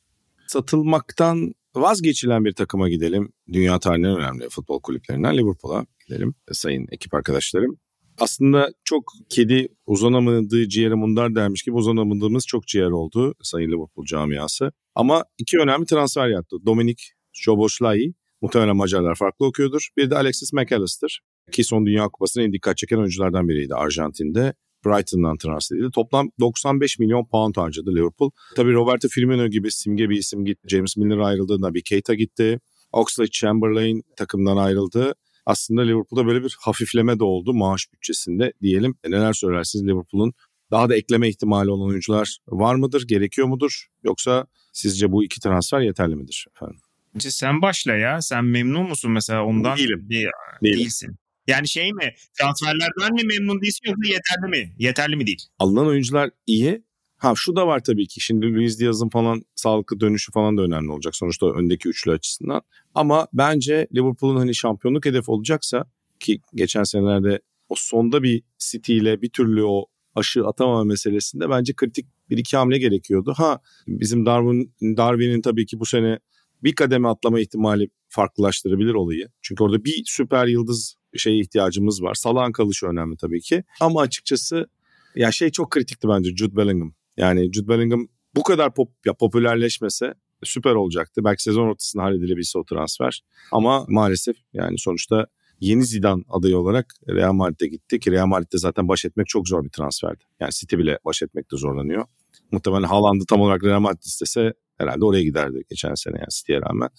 [0.48, 3.34] Satılmaktan vazgeçilen bir takıma gidelim.
[3.54, 6.36] Dünya tarihinin önemli futbol kulüplerinden Liverpool'a gidelim.
[6.52, 7.78] Sayın ekip arkadaşlarım
[8.19, 14.71] aslında çok kedi uzanamadığı ciğere mundar dermiş gibi uzanamadığımız çok ciğer oldu Sayın Liverpool camiası.
[14.95, 16.58] Ama iki önemli transfer yaptı.
[16.65, 19.88] Dominik Szoboszlai, muhtemelen Macarlar farklı okuyordur.
[19.97, 21.19] Bir de Alexis McAllister
[21.51, 24.54] ki son Dünya Kupası'na en dikkat çeken oyunculardan biriydi Arjantin'de.
[24.86, 25.91] Brighton'dan transfer edildi.
[25.95, 28.30] Toplam 95 milyon pound harcadı Liverpool.
[28.56, 30.67] Tabii Roberto Firmino gibi simge bir isim gitti.
[30.67, 31.62] James Milner ayrıldı.
[31.62, 32.60] Naby Keita gitti.
[32.91, 35.13] Oxlade Chamberlain takımdan ayrıldı
[35.46, 38.96] aslında Liverpool'da böyle bir hafifleme de oldu maaş bütçesinde diyelim.
[39.04, 40.34] E neler söylersiniz Liverpool'un
[40.72, 43.86] daha da ekleme ihtimali olan oyuncular var mıdır, gerekiyor mudur?
[44.04, 46.80] Yoksa sizce bu iki transfer yeterli midir efendim?
[47.20, 48.22] Sen başla ya.
[48.22, 49.78] Sen memnun musun mesela ondan?
[49.78, 50.10] Değilim.
[50.10, 50.28] Değil,
[50.64, 51.16] Değilsin.
[51.48, 54.76] Yani şey mi transferlerden mi memnun değilsin yoksa yeterli mi?
[54.80, 55.42] Yeterli mi değil?
[55.60, 56.84] Alınan oyuncular iyi
[57.17, 58.21] Ha şu da var tabii ki.
[58.21, 61.15] Şimdi Luis Diaz'ın falan sağlıklı dönüşü falan da önemli olacak.
[61.15, 62.62] Sonuçta öndeki üçlü açısından.
[62.95, 65.86] Ama bence Liverpool'un hani şampiyonluk hedefi olacaksa
[66.19, 71.73] ki geçen senelerde o sonda bir City ile bir türlü o aşı atamama meselesinde bence
[71.73, 73.34] kritik bir iki hamle gerekiyordu.
[73.38, 76.19] Ha bizim Darwin Darwin'in tabii ki bu sene
[76.63, 79.28] bir kademe atlama ihtimali farklılaştırabilir olayı.
[79.41, 82.13] Çünkü orada bir süper yıldız şeye ihtiyacımız var.
[82.13, 83.63] Salah'ın kalışı önemli tabii ki.
[83.82, 84.67] Ama açıkçası
[85.15, 86.93] ya şey çok kritikti bence Jude Bellingham.
[87.17, 91.21] Yani Jude Bellingham bu kadar pop, ya popülerleşmese süper olacaktı.
[91.23, 93.21] Belki sezon ortasında halledilebilse o transfer.
[93.51, 95.28] Ama maalesef yani sonuçta
[95.60, 99.63] yeni Zidane adayı olarak Real Madrid'e gitti ki Real Madrid'de zaten baş etmek çok zor
[99.63, 100.23] bir transferdi.
[100.39, 102.06] Yani City bile baş etmekte zorlanıyor.
[102.51, 106.89] Muhtemelen Haaland'ı tam olarak Real Madrid istese herhalde oraya giderdi geçen sene yani City'ye rağmen.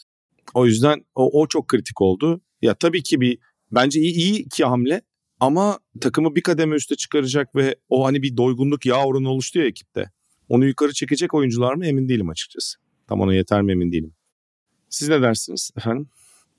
[0.54, 2.40] O yüzden o, o çok kritik oldu.
[2.62, 3.38] Ya tabii ki bir
[3.72, 5.02] bence iyi, iyi iki hamle
[5.40, 9.66] ama takımı bir kademe üste çıkaracak ve o hani bir doygunluk yağ oranı oluştu ya
[9.66, 10.10] ekipte.
[10.48, 12.78] Onu yukarı çekecek oyuncular mı emin değilim açıkçası.
[13.06, 14.12] Tam ona yeter mi emin değilim.
[14.88, 16.08] Siz ne dersiniz efendim?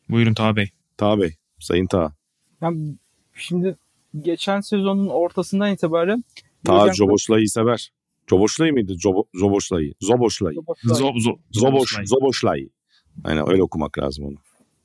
[0.10, 0.70] Buyurun Taha Bey.
[0.98, 2.14] Taha Bey, Sayın Taha.
[2.62, 2.96] Yani
[3.36, 3.78] şimdi
[4.22, 6.24] geçen sezonun ortasından itibaren
[6.66, 7.92] Taha Jürgen Joboşlay'ı sever.
[8.30, 8.96] Joboşlay mıydı?
[9.00, 9.94] Jobo, Zoboşlay.
[10.02, 10.56] Zoboşlay.
[10.56, 12.70] Klopp- Zo, zo, Zoboş, Zoboşlay.
[13.24, 14.36] Aynen öyle okumak lazım onu.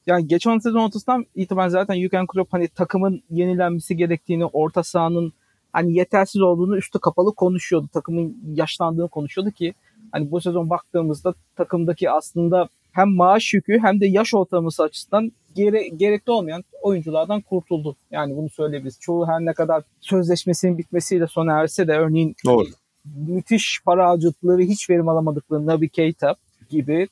[0.06, 5.32] Yani geçen sezon ortasından itibaren zaten Jürgen Klopp hani takımın yenilenmesi gerektiğini, orta sahanın
[5.72, 7.88] hani yetersiz olduğunu üstü kapalı konuşuyordu.
[7.92, 9.74] Takımın yaşlandığını konuşuyordu ki
[10.12, 15.88] hani bu sezon baktığımızda takımdaki aslında hem maaş yükü hem de yaş ortalaması açısından gere,
[15.88, 17.96] gerekli olmayan oyunculardan kurtuldu.
[18.10, 19.00] Yani bunu söyleyebiliriz.
[19.00, 22.66] Çoğu her ne kadar sözleşmesinin bitmesiyle sona erse de örneğin Doğru.
[23.04, 26.34] müthiş para harcadıkları hiç verim alamadıkları Naby Keita
[26.70, 27.08] gibi.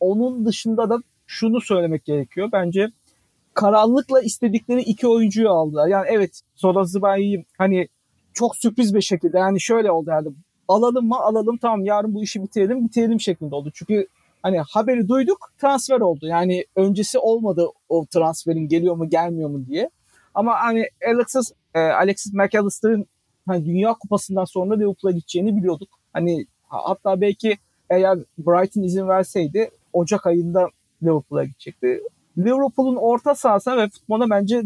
[0.00, 0.98] Onun dışında da
[1.32, 2.48] şunu söylemek gerekiyor.
[2.52, 2.90] Bence
[3.54, 5.88] karanlıkla istedikleri iki oyuncuyu aldılar.
[5.88, 7.88] Yani evet Soda Zibai'yi hani
[8.32, 10.28] çok sürpriz bir şekilde yani şöyle oldu yani
[10.68, 13.70] alalım mı alalım tamam yarın bu işi bitirelim bitirelim şeklinde oldu.
[13.74, 14.06] Çünkü
[14.42, 16.26] hani haberi duyduk transfer oldu.
[16.26, 19.90] Yani öncesi olmadı o transferin geliyor mu gelmiyor mu diye.
[20.34, 23.06] Ama hani Alexis, e, Alexis McAllister'ın
[23.46, 25.88] hani Dünya Kupası'ndan sonra Liverpool'a gideceğini biliyorduk.
[26.12, 27.58] Hani hatta belki
[27.90, 30.68] eğer Brighton izin verseydi Ocak ayında
[31.02, 32.00] Liverpool'a gidecekti.
[32.38, 34.62] Liverpool'un orta sahasına ve futbola bence e,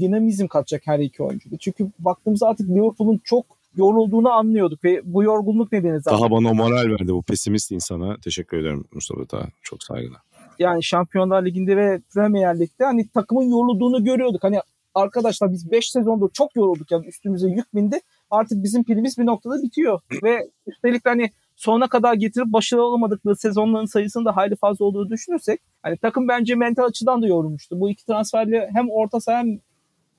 [0.00, 1.58] dinamizm katacak her iki oyuncu.
[1.58, 6.18] Çünkü baktığımızda artık Liverpool'un çok yorulduğunu anlıyorduk ve bu yorgunluk nedeni zaten.
[6.18, 8.16] Daha bana moral verdi bu pesimist insana.
[8.24, 9.46] Teşekkür ederim Mustafa Taha.
[9.62, 10.20] Çok saygılar.
[10.58, 14.44] yani Şampiyonlar Ligi'nde ve Premier Lig'de hani takımın yorulduğunu görüyorduk.
[14.44, 14.60] Hani
[14.94, 18.00] arkadaşlar biz 5 sezondur çok yorulduk yani üstümüze yük bindi.
[18.30, 20.00] Artık bizim pilimiz bir noktada bitiyor.
[20.22, 25.60] ve üstelik hani sonuna kadar getirip başarılı olamadıkları sezonların sayısının da hayli fazla olduğunu düşünürsek
[25.82, 27.80] hani takım bence mental açıdan da yorulmuştu.
[27.80, 29.58] Bu iki transferle hem orta saha hem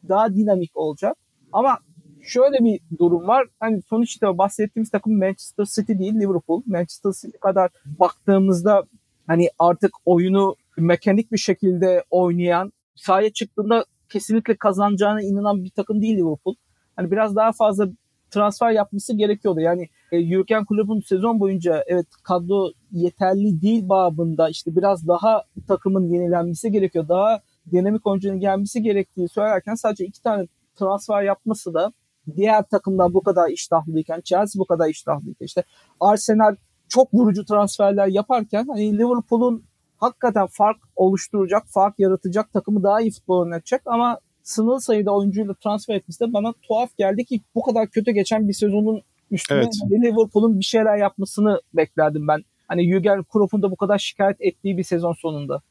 [0.09, 1.17] daha dinamik olacak.
[1.51, 1.77] Ama
[2.21, 3.47] şöyle bir durum var.
[3.59, 6.61] Hani sonuçta bahsettiğimiz takım Manchester City değil Liverpool.
[6.65, 8.83] Manchester City kadar baktığımızda
[9.27, 16.17] hani artık oyunu mekanik bir şekilde oynayan, sahaya çıktığında kesinlikle kazanacağına inanan bir takım değil
[16.17, 16.55] Liverpool.
[16.95, 17.87] Hani biraz daha fazla
[18.31, 19.59] transfer yapması gerekiyordu.
[19.59, 26.13] Yani e, Jurgen Klopp'un sezon boyunca evet kadro yeterli değil babında işte biraz daha takımın
[26.13, 27.07] yenilenmesi gerekiyor.
[27.07, 31.91] Daha dinamik oyuncunun gelmesi gerektiği söylerken sadece iki tane transfer yapması da
[32.35, 35.63] diğer takımlar bu kadar iştahlıyken Chelsea bu kadar iştahlıyken işte
[35.99, 36.55] Arsenal
[36.87, 39.63] çok vurucu transferler yaparken hani Liverpool'un
[39.97, 45.95] hakikaten fark oluşturacak, fark yaratacak takımı daha iyi futbol oynatacak ama sınırlı sayıda oyuncuyla transfer
[45.95, 49.73] etmesi de bana tuhaf geldi ki bu kadar kötü geçen bir sezonun üstüne Evet.
[49.91, 52.43] Liverpool'un bir şeyler yapmasını beklerdim ben.
[52.67, 55.61] Hani Jürgen Klopp'un da bu kadar şikayet ettiği bir sezon sonunda.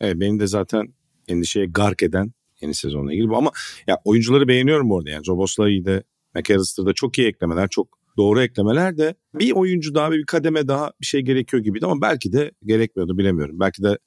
[0.00, 0.94] Evet beni de zaten
[1.28, 3.36] endişeye gark eden yeni sezonla ilgili bu.
[3.36, 3.50] Ama
[3.86, 5.24] ya oyuncuları beğeniyorum orada yani.
[5.24, 6.02] Zoboslai'yi de
[6.34, 11.06] McAllister'da çok iyi eklemeler, çok doğru eklemeler de bir oyuncu daha bir kademe daha bir
[11.06, 13.60] şey gerekiyor gibiydi ama belki de gerekmiyordu bilemiyorum.
[13.60, 13.98] Belki de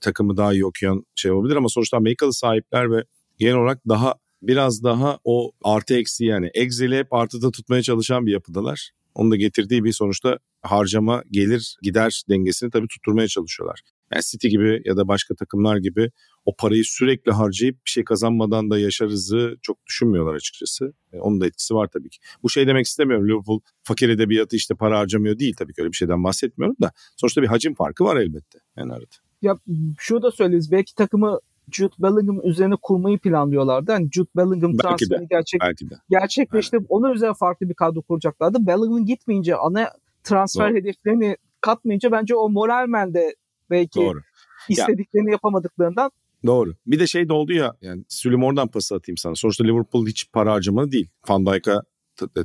[0.00, 3.04] takımı daha iyi okuyan şey olabilir ama sonuçta Amerikalı sahipler ve
[3.38, 8.32] genel olarak daha biraz daha o artı eksi yani Excel'i hep artıda tutmaya çalışan bir
[8.32, 8.90] yapıdalar.
[9.14, 13.80] Onun da getirdiği bir sonuçta harcama gelir gider dengesini tabii tutturmaya çalışıyorlar.
[14.12, 16.10] Yani City gibi ya da başka takımlar gibi
[16.44, 20.92] o parayı sürekli harcayıp bir şey kazanmadan da yaşarızı çok düşünmüyorlar açıkçası.
[21.12, 22.18] E, onun da etkisi var tabii ki.
[22.42, 23.28] Bu şey demek istemiyorum.
[23.28, 26.92] Liverpool fakir edebiyatı işte para harcamıyor değil tabii ki öyle bir şeyden bahsetmiyorum da.
[27.16, 28.58] Sonuçta bir hacim farkı var elbette.
[28.76, 29.14] Yani arada.
[29.42, 29.58] Ya
[29.98, 30.72] şunu da söyleriz.
[30.72, 31.40] Belki takımı
[31.72, 33.92] Jude Bellingham üzerine kurmayı planlıyorlardı.
[33.92, 35.62] Hani Jude Bellingham transferi gerçek,
[36.10, 36.78] gerçekleşti.
[36.88, 38.66] Onun üzerine farklı bir kadro kuracaklardı.
[38.66, 39.90] Bellingham gitmeyince ana
[40.24, 40.78] transfer Doğru.
[40.78, 43.34] hedeflerini katmayınca bence o moralmen de
[43.70, 44.20] belki Doğru.
[44.68, 46.10] istediklerini yapamadıklarından
[46.46, 46.74] Doğru.
[46.86, 49.34] Bir de şey de oldu ya yani Sülüm oradan pası atayım sana.
[49.34, 51.08] Sonuçta Liverpool hiç para harcamadı değil.
[51.28, 51.82] Van Dijk'a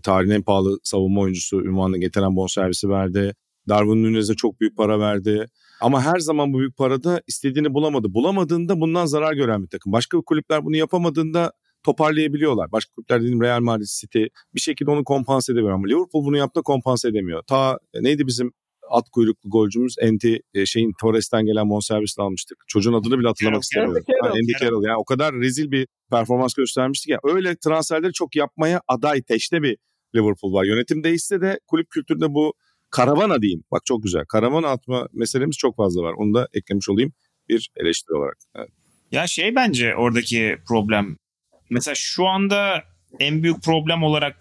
[0.04, 3.36] tarihin en pahalı savunma oyuncusu ünvanını getiren bonservisi verdi.
[3.70, 5.46] Darwin Nunez'e çok büyük para verdi.
[5.82, 8.14] Ama her zaman bu büyük parada istediğini bulamadı.
[8.14, 9.94] Bulamadığında bundan zarar gören bir takım.
[9.94, 11.52] Başka kulüpler bunu yapamadığında
[11.84, 12.72] toparlayabiliyorlar.
[12.72, 14.24] Başka kulüpler dediğim Real Madrid, City
[14.56, 15.74] bir şekilde onu kompanse edebiliyor.
[15.74, 17.44] Ama Liverpool bunu yaptı kompanse edemiyor.
[17.48, 18.52] Ta e, neydi bizim
[18.90, 22.58] at kuyruklu golcümüz Enti e, şeyin Torres'ten gelen bonservisle almıştık.
[22.68, 24.04] Çocuğun adını bile hatırlamak istemiyorum.
[24.24, 24.84] Andy Carroll.
[24.84, 27.20] Yani o kadar rezil bir performans göstermiştik ya.
[27.24, 29.78] Öyle transferleri çok yapmaya aday teşne bir
[30.16, 30.66] Liverpool var.
[30.66, 32.54] Yönetim değişse de kulüp kültüründe bu
[32.92, 33.64] karavana diyeyim.
[33.72, 34.26] Bak çok güzel.
[34.26, 36.14] Karavana atma meselemiz çok fazla var.
[36.18, 37.14] Onu da eklemiş olayım
[37.50, 38.38] bir eleştiri olarak.
[38.56, 38.70] Evet.
[39.12, 41.18] Ya şey bence oradaki problem.
[41.70, 42.84] Mesela şu anda
[43.20, 44.38] en büyük problem olarak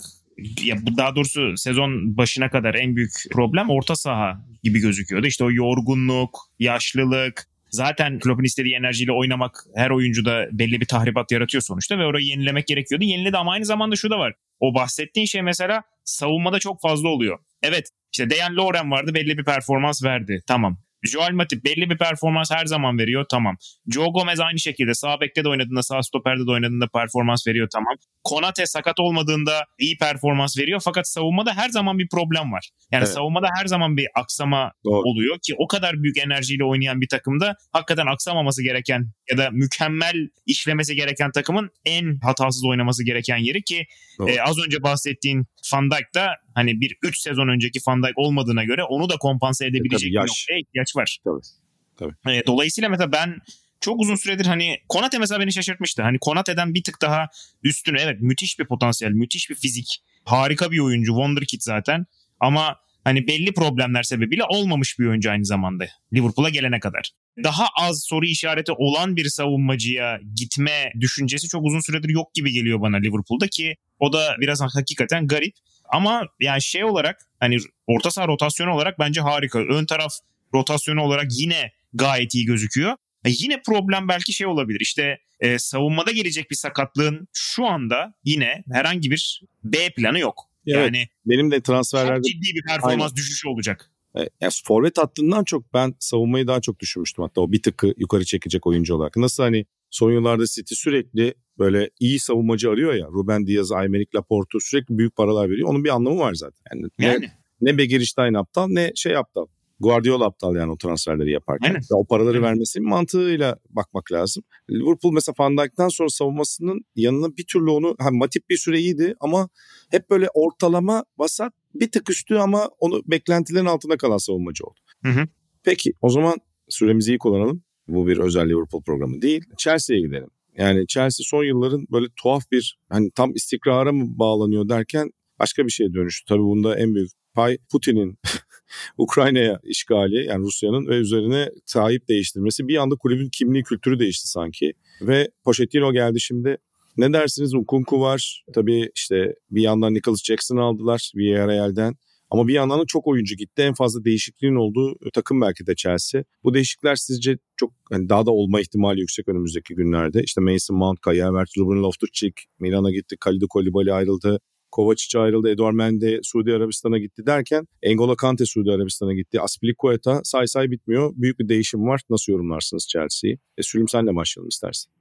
[0.62, 5.26] ya daha doğrusu sezon başına kadar en büyük problem orta saha gibi gözüküyordu.
[5.26, 11.62] İşte o yorgunluk, yaşlılık, zaten Klopp'un istediği enerjiyle oynamak her oyuncuda belli bir tahribat yaratıyor
[11.62, 13.04] sonuçta ve orayı yenilemek gerekiyordu.
[13.04, 14.34] Yeniledi ama aynı zamanda şu da var.
[14.60, 17.38] O bahsettiğin şey mesela savunmada çok fazla oluyor.
[17.62, 20.42] Evet işte Dejan Lovren vardı belli bir performans verdi.
[20.46, 20.78] Tamam.
[21.02, 23.56] Joel Matip belli bir performans her zaman veriyor tamam.
[23.86, 27.94] Joe Gomez aynı şekilde sağ bekte de oynadığında sağ stoperde de oynadığında performans veriyor tamam.
[28.24, 32.70] Konate sakat olmadığında iyi performans veriyor fakat savunmada her zaman bir problem var.
[32.92, 33.14] Yani evet.
[33.14, 35.02] savunmada her zaman bir aksama Doğru.
[35.02, 40.28] oluyor ki o kadar büyük enerjiyle oynayan bir takımda hakikaten aksamaması gereken ya da mükemmel
[40.46, 43.86] işlemesi gereken takımın en hatasız oynaması gereken yeri ki
[44.28, 48.64] e, az önce bahsettiğin Van Dijk da hani bir 3 sezon önceki Van Dijk olmadığına
[48.64, 51.18] göre onu da kompanse e, edebilecek e, bir noktaya ihtiyaç var.
[51.24, 52.12] Tabii.
[52.24, 52.36] Tabii.
[52.36, 53.38] E, dolayısıyla mesela ben
[53.80, 56.02] çok uzun süredir hani Konate mesela beni şaşırtmıştı.
[56.02, 57.28] Hani Konate'den bir tık daha
[57.62, 60.02] üstüne evet müthiş bir potansiyel, müthiş bir fizik.
[60.24, 62.06] Harika bir oyuncu, wonderkid zaten.
[62.40, 67.10] Ama hani belli problemler sebebiyle olmamış bir oyuncu aynı zamanda Liverpool'a gelene kadar.
[67.44, 72.80] Daha az soru işareti olan bir savunmacıya gitme düşüncesi çok uzun süredir yok gibi geliyor
[72.80, 75.54] bana Liverpool'da ki o da biraz hakikaten garip.
[75.88, 79.58] Ama yani şey olarak hani orta saha rotasyonu olarak bence harika.
[79.58, 80.12] Ön taraf
[80.54, 82.92] rotasyonu olarak yine gayet iyi gözüküyor.
[83.24, 88.64] E yine problem belki şey olabilir işte e, savunmada gelecek bir sakatlığın şu anda yine
[88.72, 90.44] herhangi bir B planı yok.
[90.66, 93.16] Evet, yani benim de transferlerde çok ciddi bir performans aynen.
[93.16, 93.90] düşüşü olacak.
[94.16, 98.24] E, yani forvet hattından çok ben savunmayı daha çok düşünmüştüm hatta o bir tıkı yukarı
[98.24, 99.16] çekecek oyuncu olarak.
[99.16, 103.06] Nasıl hani son yıllarda City sürekli böyle iyi savunmacı arıyor ya.
[103.06, 105.68] Ruben Diaz, Aymeric Laporte sürekli büyük paralar veriyor.
[105.68, 106.62] Onun bir anlamı var zaten.
[106.72, 107.24] Yani, yani.
[107.24, 109.46] Ne, ne Begiristain aptal ne şey aptal.
[109.80, 111.68] Guardiola aptal yani o transferleri yaparken.
[111.68, 111.80] Aynen.
[111.94, 112.42] O paraları Aynen.
[112.42, 114.44] vermesi mantığıyla bakmak lazım.
[114.70, 119.14] Liverpool mesela Van Dijk'ten sonra savunmasının yanına bir türlü onu hani Matip bir süre iyiydi
[119.20, 119.48] ama
[119.90, 124.78] hep böyle ortalama vasat bir tık üstü ama onu beklentilerin altında kalan savunmacı oldu.
[125.02, 125.28] Hı hı.
[125.62, 127.62] Peki o zaman süremizi iyi kullanalım.
[127.88, 129.44] Bu bir özel Liverpool programı değil.
[129.58, 130.30] Chelsea'ye gidelim.
[130.58, 135.70] Yani Chelsea son yılların böyle tuhaf bir hani tam istikrara mı bağlanıyor derken başka bir
[135.70, 136.24] şeye dönüştü.
[136.28, 138.18] Tabii bunda en büyük pay Putin'in
[138.98, 144.72] Ukrayna'ya işgali yani Rusya'nın ve üzerine sahip değiştirmesi bir anda kulübün kimliği kültürü değişti sanki.
[145.00, 146.56] Ve Pochettino geldi şimdi.
[146.96, 148.44] Ne dersiniz Nkunku var.
[148.54, 151.94] Tabii işte bir yandan Nicholas Jackson aldılar Villarreal'den.
[152.30, 153.62] Ama bir yandan da çok oyuncu gitti.
[153.62, 156.24] En fazla değişikliğin olduğu takım belki de Chelsea.
[156.44, 160.22] Bu değişiklikler sizce çok hani daha da olma ihtimali yüksek önümüzdeki günlerde.
[160.22, 163.16] İşte Mason Mount, Kaya Havertz, Ruben Loftus-Cheek, Milan'a gitti.
[163.20, 164.40] Kalidou Koulibaly ayrıldı.
[164.70, 169.40] Kovacic ayrıldı, Edouard Mende Suudi Arabistan'a gitti derken Engola Kante Suudi Arabistan'a gitti.
[169.40, 171.12] Aspilicueta say say bitmiyor.
[171.16, 172.00] Büyük bir değişim var.
[172.10, 173.38] Nasıl yorumlarsınız Chelsea'yi?
[173.58, 174.92] E, Sülüm senle başlayalım istersen.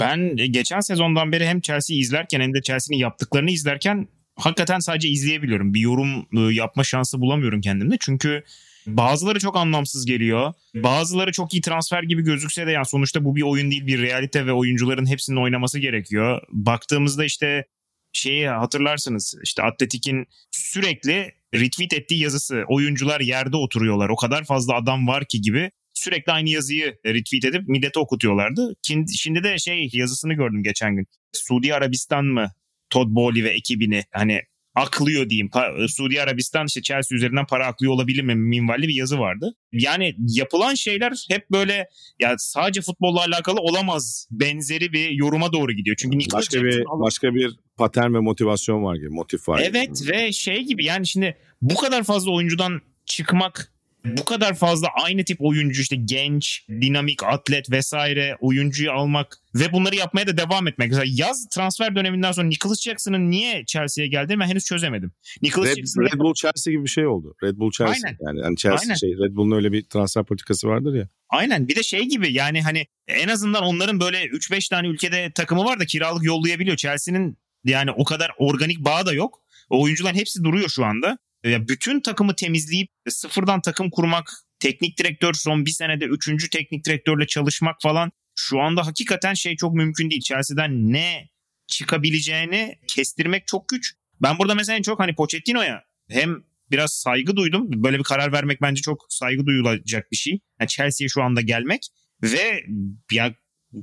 [0.00, 5.74] Ben geçen sezondan beri hem Chelsea'yi izlerken hem de Chelsea'nin yaptıklarını izlerken hakikaten sadece izleyebiliyorum.
[5.74, 7.96] Bir yorum e, yapma şansı bulamıyorum kendimde.
[8.00, 8.44] Çünkü
[8.86, 10.52] bazıları çok anlamsız geliyor.
[10.74, 14.46] Bazıları çok iyi transfer gibi gözükse de yani sonuçta bu bir oyun değil bir realite
[14.46, 16.42] ve oyuncuların hepsinin oynaması gerekiyor.
[16.52, 17.64] Baktığımızda işte
[18.12, 25.08] şeyi hatırlarsınız işte Atletik'in sürekli retweet ettiği yazısı oyuncular yerde oturuyorlar o kadar fazla adam
[25.08, 28.74] var ki gibi sürekli aynı yazıyı retweet edip millete okutuyorlardı.
[29.16, 31.06] Şimdi de şey yazısını gördüm geçen gün.
[31.32, 32.50] Suudi Arabistan mı
[32.94, 34.40] Todd Bowley ve ekibini hani
[34.74, 35.50] aklıyor diyeyim.
[35.88, 39.56] Suudi Arabistan işte Chelsea üzerinden para aklıyor olabilir mi minvalli bir yazı vardı.
[39.72, 41.88] Yani yapılan şeyler hep böyle
[42.20, 45.96] ya sadece futbolla alakalı olamaz benzeri bir yoruma doğru gidiyor.
[46.00, 49.62] Çünkü Nicholas başka Jackson bir başka bir patern ve motivasyon var gibi, motif var.
[49.64, 50.10] Evet gibi.
[50.10, 53.73] ve şey gibi yani şimdi bu kadar fazla oyuncudan çıkmak
[54.04, 59.96] bu kadar fazla aynı tip oyuncu işte genç, dinamik, atlet vesaire oyuncuyu almak ve bunları
[59.96, 60.88] yapmaya da devam etmek.
[60.88, 65.12] Mesela yaz transfer döneminden sonra Nicholas Jackson'ın niye Chelsea'ye geldiğini ben henüz çözemedim.
[65.42, 67.36] Nicholas Red, Jackson Red Bull Chelsea gibi bir şey oldu.
[67.42, 68.18] Red Bull Chelsea Aynen.
[68.20, 68.94] yani, yani Chelsea Aynen.
[68.94, 71.08] şey Red Bull'un öyle bir transfer politikası vardır ya.
[71.28, 75.64] Aynen bir de şey gibi yani hani en azından onların böyle 3-5 tane ülkede takımı
[75.64, 76.76] var da kiralık yollayabiliyor.
[76.76, 79.40] Chelsea'nin yani o kadar organik bağ da yok.
[79.70, 81.18] O oyuncuların hepsi duruyor şu anda.
[81.44, 84.30] Ya bütün takımı temizleyip sıfırdan takım kurmak,
[84.60, 89.74] teknik direktör son bir senede üçüncü teknik direktörle çalışmak falan şu anda hakikaten şey çok
[89.74, 90.22] mümkün değil.
[90.22, 91.28] Chelsea'den ne
[91.66, 93.94] çıkabileceğini kestirmek çok güç.
[94.22, 97.66] Ben burada mesela en çok hani Pochettino'ya hem biraz saygı duydum.
[97.84, 100.40] Böyle bir karar vermek bence çok saygı duyulacak bir şey.
[100.60, 101.88] Yani Chelsea'ye şu anda gelmek
[102.22, 102.64] ve
[103.12, 103.34] ya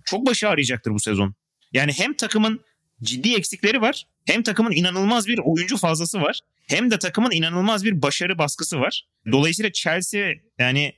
[0.06, 1.36] çok başı arayacaktır bu sezon.
[1.74, 2.62] Yani hem takımın
[3.04, 4.08] ciddi eksikleri var.
[4.26, 6.40] Hem takımın inanılmaz bir oyuncu fazlası var.
[6.72, 9.08] Hem de takımın inanılmaz bir başarı baskısı var.
[9.32, 10.94] Dolayısıyla Chelsea yani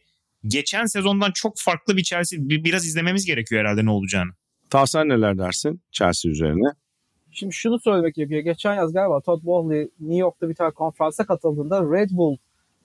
[0.48, 4.32] geçen sezondan çok farklı bir Chelsea biraz izlememiz gerekiyor herhalde ne olacağını.
[4.70, 6.70] Tahsen neler dersin Chelsea üzerine?
[7.32, 8.42] Şimdi şunu söylemek gerekiyor.
[8.42, 12.38] Geçen yaz galiba Todd Bowley New York'ta bir tane konferansa katıldığında Red Bull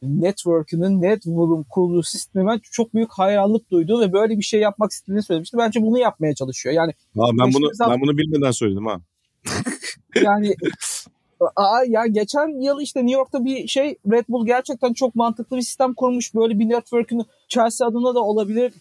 [0.02, 5.22] Network'ünün Red Bull'un kurduğu sisteme çok büyük hayranlık duydu ve böyle bir şey yapmak istediğini
[5.22, 5.56] söylemişti.
[5.58, 6.74] Bence bunu yapmaya çalışıyor.
[6.74, 9.00] Yani Aa, ben bunu ben bunu bilmeden söyledim ha.
[10.22, 10.54] yani
[11.56, 15.62] Aa, ya geçen yıl işte New York'ta bir şey Red Bull gerçekten çok mantıklı bir
[15.62, 16.34] sistem kurmuş.
[16.34, 18.72] Böyle bir network'ünü Chelsea adına da olabilir.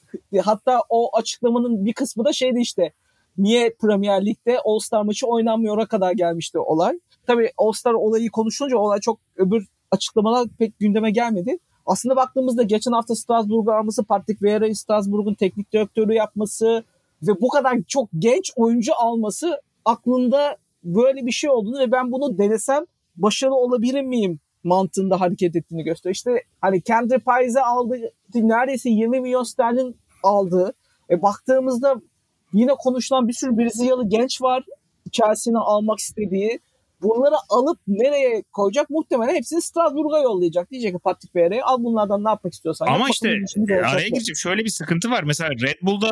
[0.43, 2.93] Hatta o açıklamanın bir kısmı da şeydi işte
[3.37, 6.99] niye Premier Lig'de All-Star maçı oynanmıyor'a kadar gelmişti olay.
[7.27, 11.57] Tabii All-Star olayı konuşulunca olay çok öbür açıklamalar pek gündeme gelmedi.
[11.85, 16.83] Aslında baktığımızda geçen hafta Strasbourg'u alması, Patrick Vieira'yı Strasbourg'un teknik direktörü yapması
[17.21, 20.57] ve bu kadar çok genç oyuncu alması aklında
[20.95, 26.15] böyle bir şey olduğunu ve ben bunu denesem başarılı olabilir miyim mantığında hareket ettiğini gösteriyor.
[26.15, 27.95] İşte hani Kendra Pais'e aldı
[28.35, 30.73] neredeyse 20 milyon sterlin aldı.
[31.09, 31.95] E baktığımızda
[32.53, 34.63] yine konuşulan bir sürü Brezilyalı genç var
[35.11, 36.59] Chelsea'nin almak istediği.
[37.01, 38.89] Bunları alıp nereye koyacak?
[38.89, 40.71] Muhtemelen hepsini Strasbourg'a yollayacak.
[40.71, 42.87] Diyecek ki Patrick Vieira'ya al bunlardan ne yapmak istiyorsan.
[42.87, 43.29] Ama işte
[43.69, 44.35] araya gireceğim.
[44.35, 45.23] Şöyle bir sıkıntı var.
[45.23, 46.11] Mesela Red Bull'da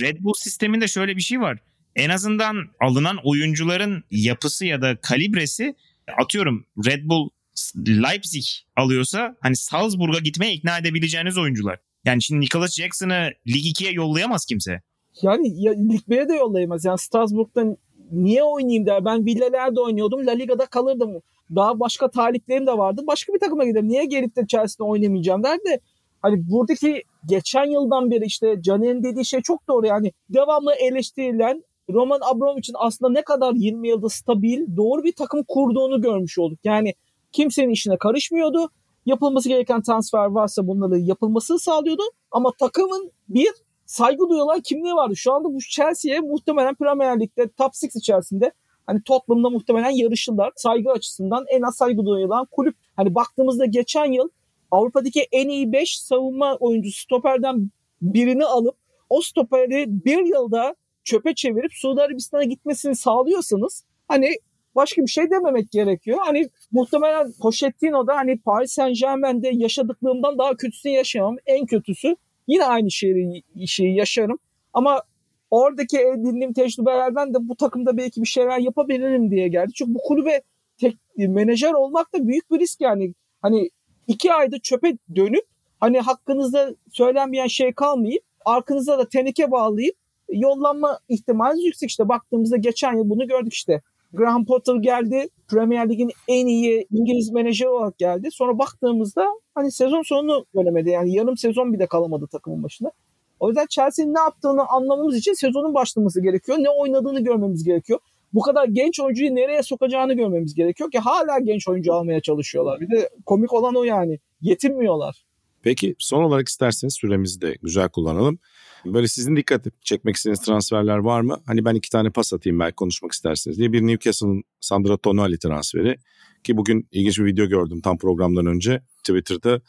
[0.00, 1.58] Red Bull sisteminde şöyle bir şey var
[1.96, 5.74] en azından alınan oyuncuların yapısı ya da kalibresi
[6.18, 7.28] atıyorum Red Bull
[7.76, 8.44] Leipzig
[8.76, 11.78] alıyorsa hani Salzburg'a gitmeye ikna edebileceğiniz oyuncular.
[12.04, 14.82] Yani şimdi Nicholas Jackson'ı Lig 2'ye yollayamaz kimse.
[15.22, 16.84] Yani ya, Lig 1'e de yollayamaz.
[16.84, 17.76] Yani Strasbourg'da
[18.12, 19.04] niye oynayayım der.
[19.04, 20.26] Ben Villaler'de oynuyordum.
[20.26, 21.22] La Liga'da kalırdım.
[21.54, 23.02] Daha başka taliplerim de vardı.
[23.06, 23.88] Başka bir takıma giderim.
[23.88, 25.80] Niye gelip de Chelsea'de oynamayacağım der de
[26.22, 29.86] hani buradaki geçen yıldan beri işte Caner'in dediği şey çok doğru.
[29.86, 36.00] Yani devamlı eleştirilen Roman Abramovich'in aslında ne kadar 20 yılda stabil, doğru bir takım kurduğunu
[36.00, 36.58] görmüş olduk.
[36.64, 36.94] Yani
[37.32, 38.70] kimsenin işine karışmıyordu.
[39.06, 42.02] Yapılması gereken transfer varsa bunları yapılmasını sağlıyordu.
[42.30, 43.48] Ama takımın bir
[43.86, 45.16] saygı duyulan kimliği vardı.
[45.16, 48.52] Şu anda bu Chelsea'ye muhtemelen Premier Lig'de top 6 içerisinde
[48.86, 50.52] hani Tottenham'da muhtemelen yarışırlar.
[50.56, 52.76] Saygı açısından en az saygı duyulan kulüp.
[52.96, 54.28] Hani baktığımızda geçen yıl
[54.70, 57.70] Avrupa'daki en iyi 5 savunma oyuncusu stoperden
[58.02, 58.76] birini alıp
[59.08, 64.34] o stoperi bir yılda çöpe çevirip Suudi Arabistan'a gitmesini sağlıyorsanız hani
[64.74, 66.18] başka bir şey dememek gerekiyor.
[66.24, 71.36] Hani muhtemelen Pochettino da hani Paris Saint Germain'de yaşadıklığımdan daha kötüsünü yaşamam.
[71.46, 74.38] En kötüsü yine aynı şeyi, şeyi yaşarım.
[74.72, 75.02] Ama
[75.50, 79.72] oradaki edindiğim tecrübelerden de bu takımda belki bir şeyler yapabilirim diye geldi.
[79.74, 80.42] Çünkü bu kulübe
[80.78, 83.14] tek menajer olmak da büyük bir risk yani.
[83.42, 83.70] Hani
[84.06, 85.44] iki ayda çöpe dönüp
[85.80, 89.94] hani hakkınızda söylenmeyen şey kalmayıp arkanıza da teneke bağlayıp
[90.32, 91.90] yollanma ihtimali yüksek.
[91.90, 93.82] işte baktığımızda geçen yıl bunu gördük işte.
[94.12, 95.28] Graham Potter geldi.
[95.48, 98.28] Premier Lig'in en iyi İngiliz menajeri olarak geldi.
[98.32, 100.90] Sonra baktığımızda hani sezon sonunu göremedi.
[100.90, 102.92] Yani yarım sezon bir de kalamadı takımın başında.
[103.40, 106.58] O yüzden Chelsea'nin ne yaptığını anlamamız için sezonun başlaması gerekiyor.
[106.58, 107.98] Ne oynadığını görmemiz gerekiyor.
[108.34, 112.80] Bu kadar genç oyuncuyu nereye sokacağını görmemiz gerekiyor ki hala genç oyuncu almaya çalışıyorlar.
[112.80, 114.18] Bir de komik olan o yani.
[114.40, 115.24] Yetinmiyorlar.
[115.62, 118.38] Peki son olarak isterseniz süremizi de güzel kullanalım.
[118.84, 121.42] Böyle sizin dikkat çekmek istediğiniz transferler var mı?
[121.46, 123.72] Hani ben iki tane pas atayım belki konuşmak isterseniz diye.
[123.72, 125.96] Bir Newcastle'ın Sandra Tonali transferi.
[126.44, 128.82] Ki bugün ilginç bir video gördüm tam programdan önce.
[129.04, 129.60] Twitter'da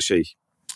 [0.00, 0.22] şey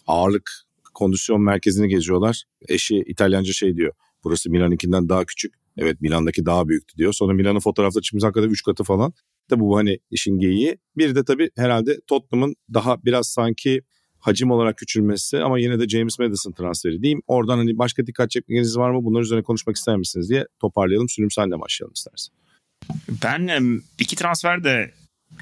[0.07, 0.51] ağırlık
[0.95, 2.45] kondisyon merkezini geziyorlar.
[2.69, 3.93] Eşi İtalyanca şey diyor.
[4.25, 5.55] Burası Milan'ınkinden daha küçük.
[5.77, 7.13] Evet Milan'daki daha büyüktü diyor.
[7.13, 9.13] Sonra Milan'ın fotoğrafta çıkmış hakikaten 3 katı falan.
[9.49, 10.79] Tabi bu hani işin geyiği.
[10.97, 13.83] Bir de tabii herhalde Tottenham'ın daha biraz sanki
[14.23, 17.23] hacim olarak küçülmesi ama yine de James Madison transferi diyeyim.
[17.27, 19.05] Oradan hani başka dikkat çekmeniz var mı?
[19.05, 21.09] Bunlar üzerine konuşmak ister misiniz diye toparlayalım.
[21.09, 22.35] Sülüm senle başlayalım istersen.
[23.23, 24.93] Ben iki transfer de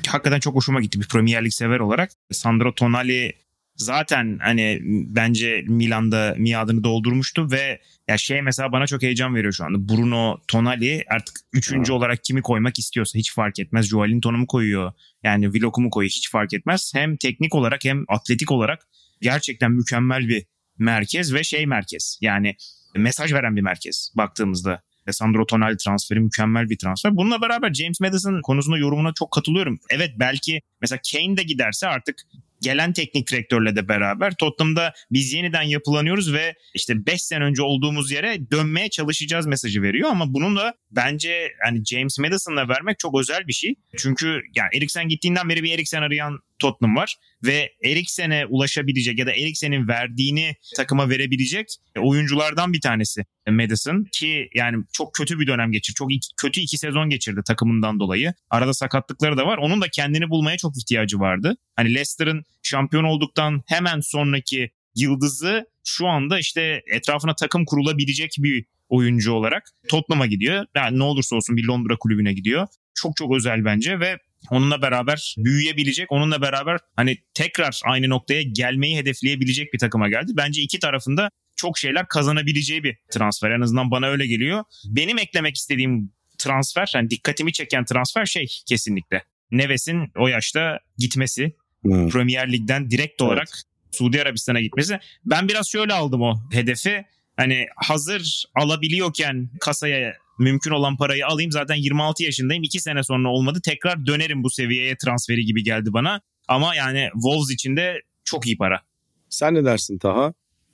[0.06, 2.10] hakikaten çok hoşuma gitti bir Premier Lig sever olarak.
[2.32, 3.32] Sandro Tonali
[3.80, 9.64] zaten hani bence Milan'da miadını doldurmuştu ve ya şey mesela bana çok heyecan veriyor şu
[9.64, 9.88] anda.
[9.88, 13.88] Bruno Tonali artık üçüncü olarak kimi koymak istiyorsa hiç fark etmez.
[13.88, 14.92] Joelinton'u mu koyuyor?
[15.22, 16.10] Yani Willock'u mu koyuyor?
[16.10, 16.92] Hiç fark etmez.
[16.94, 18.88] Hem teknik olarak hem atletik olarak
[19.20, 20.46] gerçekten mükemmel bir
[20.78, 22.18] merkez ve şey merkez.
[22.20, 22.56] Yani
[22.96, 24.82] mesaj veren bir merkez baktığımızda.
[25.10, 27.16] Sandro Tonali transferi mükemmel bir transfer.
[27.16, 29.80] Bununla beraber James Madison konusunda yorumuna çok katılıyorum.
[29.90, 32.16] Evet belki mesela Kane de giderse artık
[32.62, 38.10] gelen teknik direktörle de beraber Tottenham'da biz yeniden yapılanıyoruz ve işte 5 sene önce olduğumuz
[38.10, 43.46] yere dönmeye çalışacağız mesajı veriyor ama bunun da bence hani James Madison'la vermek çok özel
[43.46, 43.74] bir şey.
[43.98, 49.32] Çünkü yani Eriksen gittiğinden beri bir Eriksen arayan Tottenham var ve Eriksen'e ulaşabilecek ya da
[49.32, 51.66] Eriksen'in verdiğini takıma verebilecek
[51.98, 55.94] oyunculardan bir tanesi Madison ki yani çok kötü bir dönem geçirdi.
[55.94, 58.34] Çok iki, kötü iki sezon geçirdi takımından dolayı.
[58.50, 59.58] Arada sakatlıkları da var.
[59.58, 61.56] Onun da kendini bulmaya çok ihtiyacı vardı.
[61.76, 69.32] Hani Leicester'ın şampiyon olduktan hemen sonraki yıldızı şu anda işte etrafına takım kurulabilecek bir oyuncu
[69.32, 70.66] olarak Tottenham'a gidiyor.
[70.74, 72.66] Yani ne olursa olsun bir Londra kulübüne gidiyor.
[72.94, 74.18] Çok çok özel bence ve
[74.50, 80.32] onunla beraber büyüyebilecek, onunla beraber hani tekrar aynı noktaya gelmeyi hedefleyebilecek bir takıma geldi.
[80.36, 83.50] Bence iki tarafında çok şeyler kazanabileceği bir transfer.
[83.50, 84.64] En azından bana öyle geliyor.
[84.84, 89.24] Benim eklemek istediğim transfer, yani dikkatimi çeken transfer şey kesinlikle.
[89.50, 91.52] Neves'in o yaşta gitmesi.
[91.82, 92.08] Hmm.
[92.08, 93.64] Premier Lig'den direkt olarak evet.
[93.92, 94.98] Suudi Arabistan'a gitmesi.
[95.24, 97.04] Ben biraz şöyle aldım o hedefi.
[97.36, 101.52] Hani hazır alabiliyorken kasaya mümkün olan parayı alayım.
[101.52, 102.62] Zaten 26 yaşındayım.
[102.62, 103.60] 2 sene sonra olmadı.
[103.64, 106.20] Tekrar dönerim bu seviyeye transferi gibi geldi bana.
[106.48, 108.80] Ama yani Wolves için de çok iyi para.
[109.28, 110.32] Sen ne dersin Taha?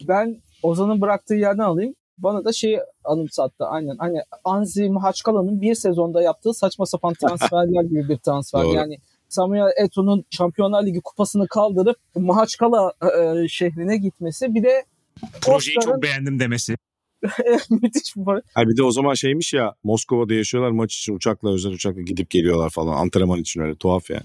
[0.08, 1.94] Ben Ozan'ın bıraktığı yerden alayım.
[2.18, 3.96] Bana da şey anımsattı aynen.
[3.98, 8.62] Hani Anzi Mahaçkala'nın bir sezonda yaptığı saçma sapan transferler gibi bir transfer.
[8.62, 8.74] Doğru.
[8.74, 8.98] Yani
[9.28, 14.54] Samuel Eto'nun Şampiyonlar Ligi kupasını kaldırıp Mahaçkala e, şehrine gitmesi.
[14.54, 14.84] Bir de
[15.40, 15.94] Projeyi Oscar'ın...
[15.94, 16.76] çok beğendim demesi.
[17.70, 18.42] Müthiş bir.
[18.54, 22.30] Ha bir de o zaman şeymiş ya Moskova'da yaşıyorlar maç için uçakla özel uçakla gidip
[22.30, 22.96] geliyorlar falan.
[22.96, 24.24] Antrenman için öyle tuhaf yani.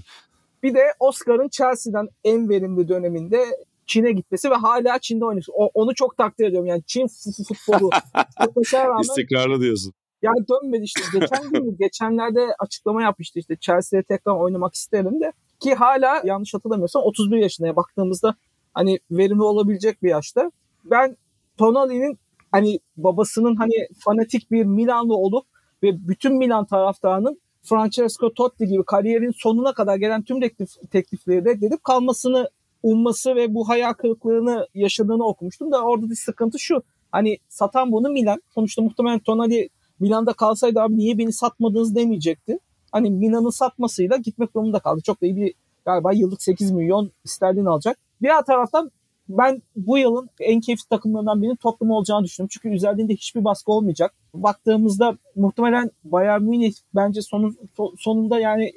[0.63, 3.45] Bir de Oscar'ın Chelsea'den en verimli döneminde
[3.85, 5.45] Çin'e gitmesi ve hala Çin'de oynuyor.
[5.53, 6.67] O, onu çok takdir ediyorum.
[6.67, 7.07] Yani Çin
[7.47, 7.89] futbolu
[8.73, 9.93] rağmen, İstikrarlı diyorsun.
[10.21, 11.01] Yani dönmedi işte.
[11.19, 17.03] Geçen gün geçenlerde açıklama yapmıştı işte Chelsea'de tekrar oynamak isterim de ki hala yanlış hatırlamıyorsam
[17.03, 18.35] 31 yaşındaya baktığımızda
[18.73, 20.51] hani verimli olabilecek bir yaşta.
[20.83, 21.17] Ben
[21.57, 22.19] Tonali'nin
[22.51, 25.45] hani babasının hani fanatik bir Milanlı olup
[25.83, 31.83] ve bütün Milan taraftarının Francesco Totti gibi kariyerin sonuna kadar gelen tüm teklif, teklifleri reddedip
[31.83, 32.49] kalmasını
[32.83, 36.83] umması ve bu hayal kırıklığını yaşadığını okumuştum da orada bir sıkıntı şu.
[37.11, 38.41] Hani satan bunu Milan.
[38.55, 42.59] Sonuçta muhtemelen Tonali Milan'da kalsaydı abi niye beni satmadınız demeyecekti.
[42.91, 45.01] Hani Milan'ın satmasıyla gitmek durumunda kaldı.
[45.01, 45.53] Çok da iyi bir
[45.85, 47.97] galiba yıllık 8 milyon sterlin alacak.
[48.21, 48.91] Diğer taraftan
[49.37, 52.49] ben bu yılın en keyifli takımlarından birinin Tottenham olacağını düşünüyorum.
[52.53, 54.13] Çünkü üzerinde hiçbir baskı olmayacak.
[54.33, 57.57] Baktığımızda muhtemelen Bayern Münih bence sonun,
[57.97, 58.71] sonunda yani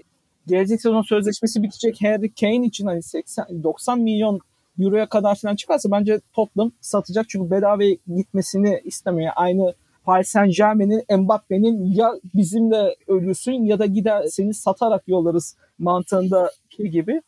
[0.47, 4.41] gelecek sezon sözleşmesi bitecek Harry Kane için hani 80 90 milyon
[4.79, 7.29] euroya kadar falan çıkarsa bence Tottenham satacak.
[7.29, 7.85] Çünkü bedava
[8.17, 9.33] gitmesini istemiyor.
[9.37, 9.75] Aynı
[10.05, 17.23] Paris Saint Germain'in Mbappe'nin ya bizimle ölüsün ya da gider seni satarak yollarız mantığında gibi.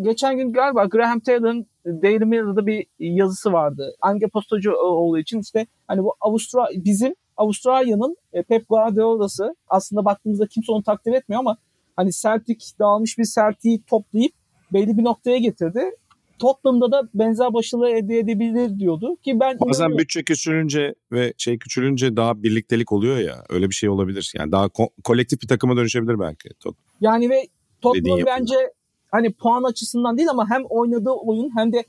[0.00, 3.94] Geçen gün galiba Graham Taylor'ın Daily Mirror'da bir yazısı vardı.
[4.00, 10.46] Ange Postacı olduğu için işte hani bu Avustralya bizim Avustralya'nın e, Pep Guardiola'sı aslında baktığımızda
[10.46, 11.56] kimse onu takdir etmiyor ama
[11.96, 14.32] hani Celtic dağılmış bir Celtic'i toplayıp
[14.72, 15.90] belli bir noktaya getirdi.
[16.38, 22.16] Tottenham'da da benzer başarılar elde edebilir diyordu ki ben bazen bütçe küçülünce ve şey küçülünce
[22.16, 24.32] daha birliktelik oluyor ya öyle bir şey olabilir.
[24.38, 26.48] Yani daha ko- kolektif bir takıma dönüşebilir belki.
[26.60, 27.48] Tot yani ve
[27.80, 28.54] Tottenham bence
[29.10, 31.84] hani puan açısından değil ama hem oynadığı oyun hem de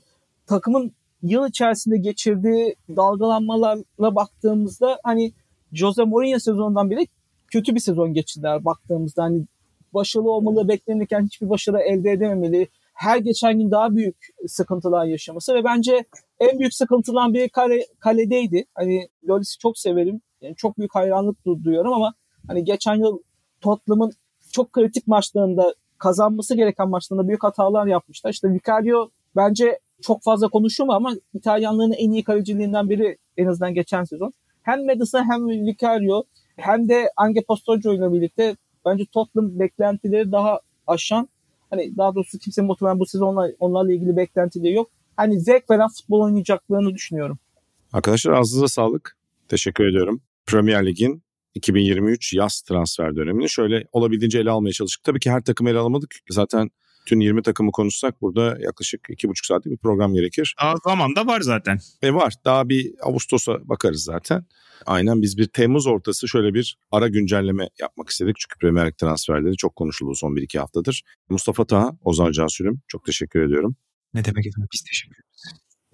[0.46, 0.92] takımın
[1.22, 5.32] yıl içerisinde geçirdiği dalgalanmalarla baktığımızda hani
[5.72, 7.06] Jose Mourinho sezonundan beri
[7.50, 9.46] kötü bir sezon geçirdiler baktığımızda hani
[9.94, 12.68] başarılı olmalı beklenirken hiçbir başarı elde edememeli.
[12.94, 14.16] Her geçen gün daha büyük
[14.46, 16.04] sıkıntılar yaşaması ve bence
[16.40, 18.64] en büyük sıkıntılan bir kale, kaledeydi.
[18.74, 20.20] Hani Loris'i çok severim.
[20.40, 22.14] Yani çok büyük hayranlık duyuyorum ama
[22.46, 23.18] hani geçen yıl
[23.60, 24.12] Tottenham'ın
[24.52, 28.30] çok kritik maçlarında kazanması gereken maçlarında büyük hatalar yapmışlar.
[28.30, 34.04] İşte Vicario bence çok fazla konuşulma ama İtalyanlığın en iyi kaleciliğinden biri en azından geçen
[34.04, 34.32] sezon.
[34.62, 36.24] Hem Madison hem Vicario
[36.56, 41.28] hem de Ange Postecoglou ile birlikte bence Tottenham beklentileri daha aşan
[41.70, 44.90] hani daha doğrusu kimse muhtemelen bu sezonla onlarla ilgili beklentileri yok.
[45.16, 47.38] Hani zevk veren futbol oynayacaklarını düşünüyorum.
[47.92, 49.16] Arkadaşlar ağzınıza sağlık.
[49.48, 50.22] Teşekkür ediyorum.
[50.46, 51.22] Premier Lig'in
[51.54, 55.04] 2023 yaz transfer dönemini şöyle olabildiğince ele almaya çalıştık.
[55.04, 56.14] Tabii ki her takım ele alamadık.
[56.30, 56.70] Zaten
[57.06, 60.54] tüm 20 takımı konuşsak burada yaklaşık 2,5 saatlik bir program gerekir.
[60.58, 61.78] Aa, zaman da var zaten.
[62.02, 62.34] E var.
[62.44, 64.46] Daha bir Ağustos'a bakarız zaten.
[64.86, 68.36] Aynen biz bir Temmuz ortası şöyle bir ara güncelleme yapmak istedik.
[68.38, 71.02] Çünkü Premier Lig transferleri çok konuşuldu son 1-2 haftadır.
[71.28, 73.76] Mustafa Taha, Ozan Cansülüm çok teşekkür ediyorum.
[74.14, 75.16] Ne demek efendim biz teşekkür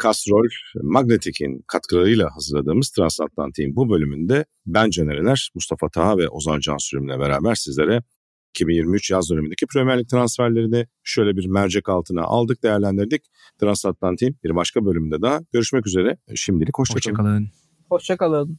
[0.02, 0.48] Castrol
[0.82, 7.54] Magnetik'in katkılarıyla hazırladığımız Transatlantik'in bu bölümünde ben Canereler, Mustafa Taha ve Ozan Can Sürüm'le beraber
[7.54, 8.02] sizlere
[8.50, 13.22] 2023 yaz dönemindeki Premier Lig transferlerini şöyle bir mercek altına aldık, değerlendirdik.
[13.60, 16.18] Transatlantik'in bir başka bölümünde daha görüşmek üzere.
[16.34, 17.16] Şimdilik hoşçakalın.
[17.16, 17.48] Hoşçakalın.
[17.88, 18.58] Hoşçakalın.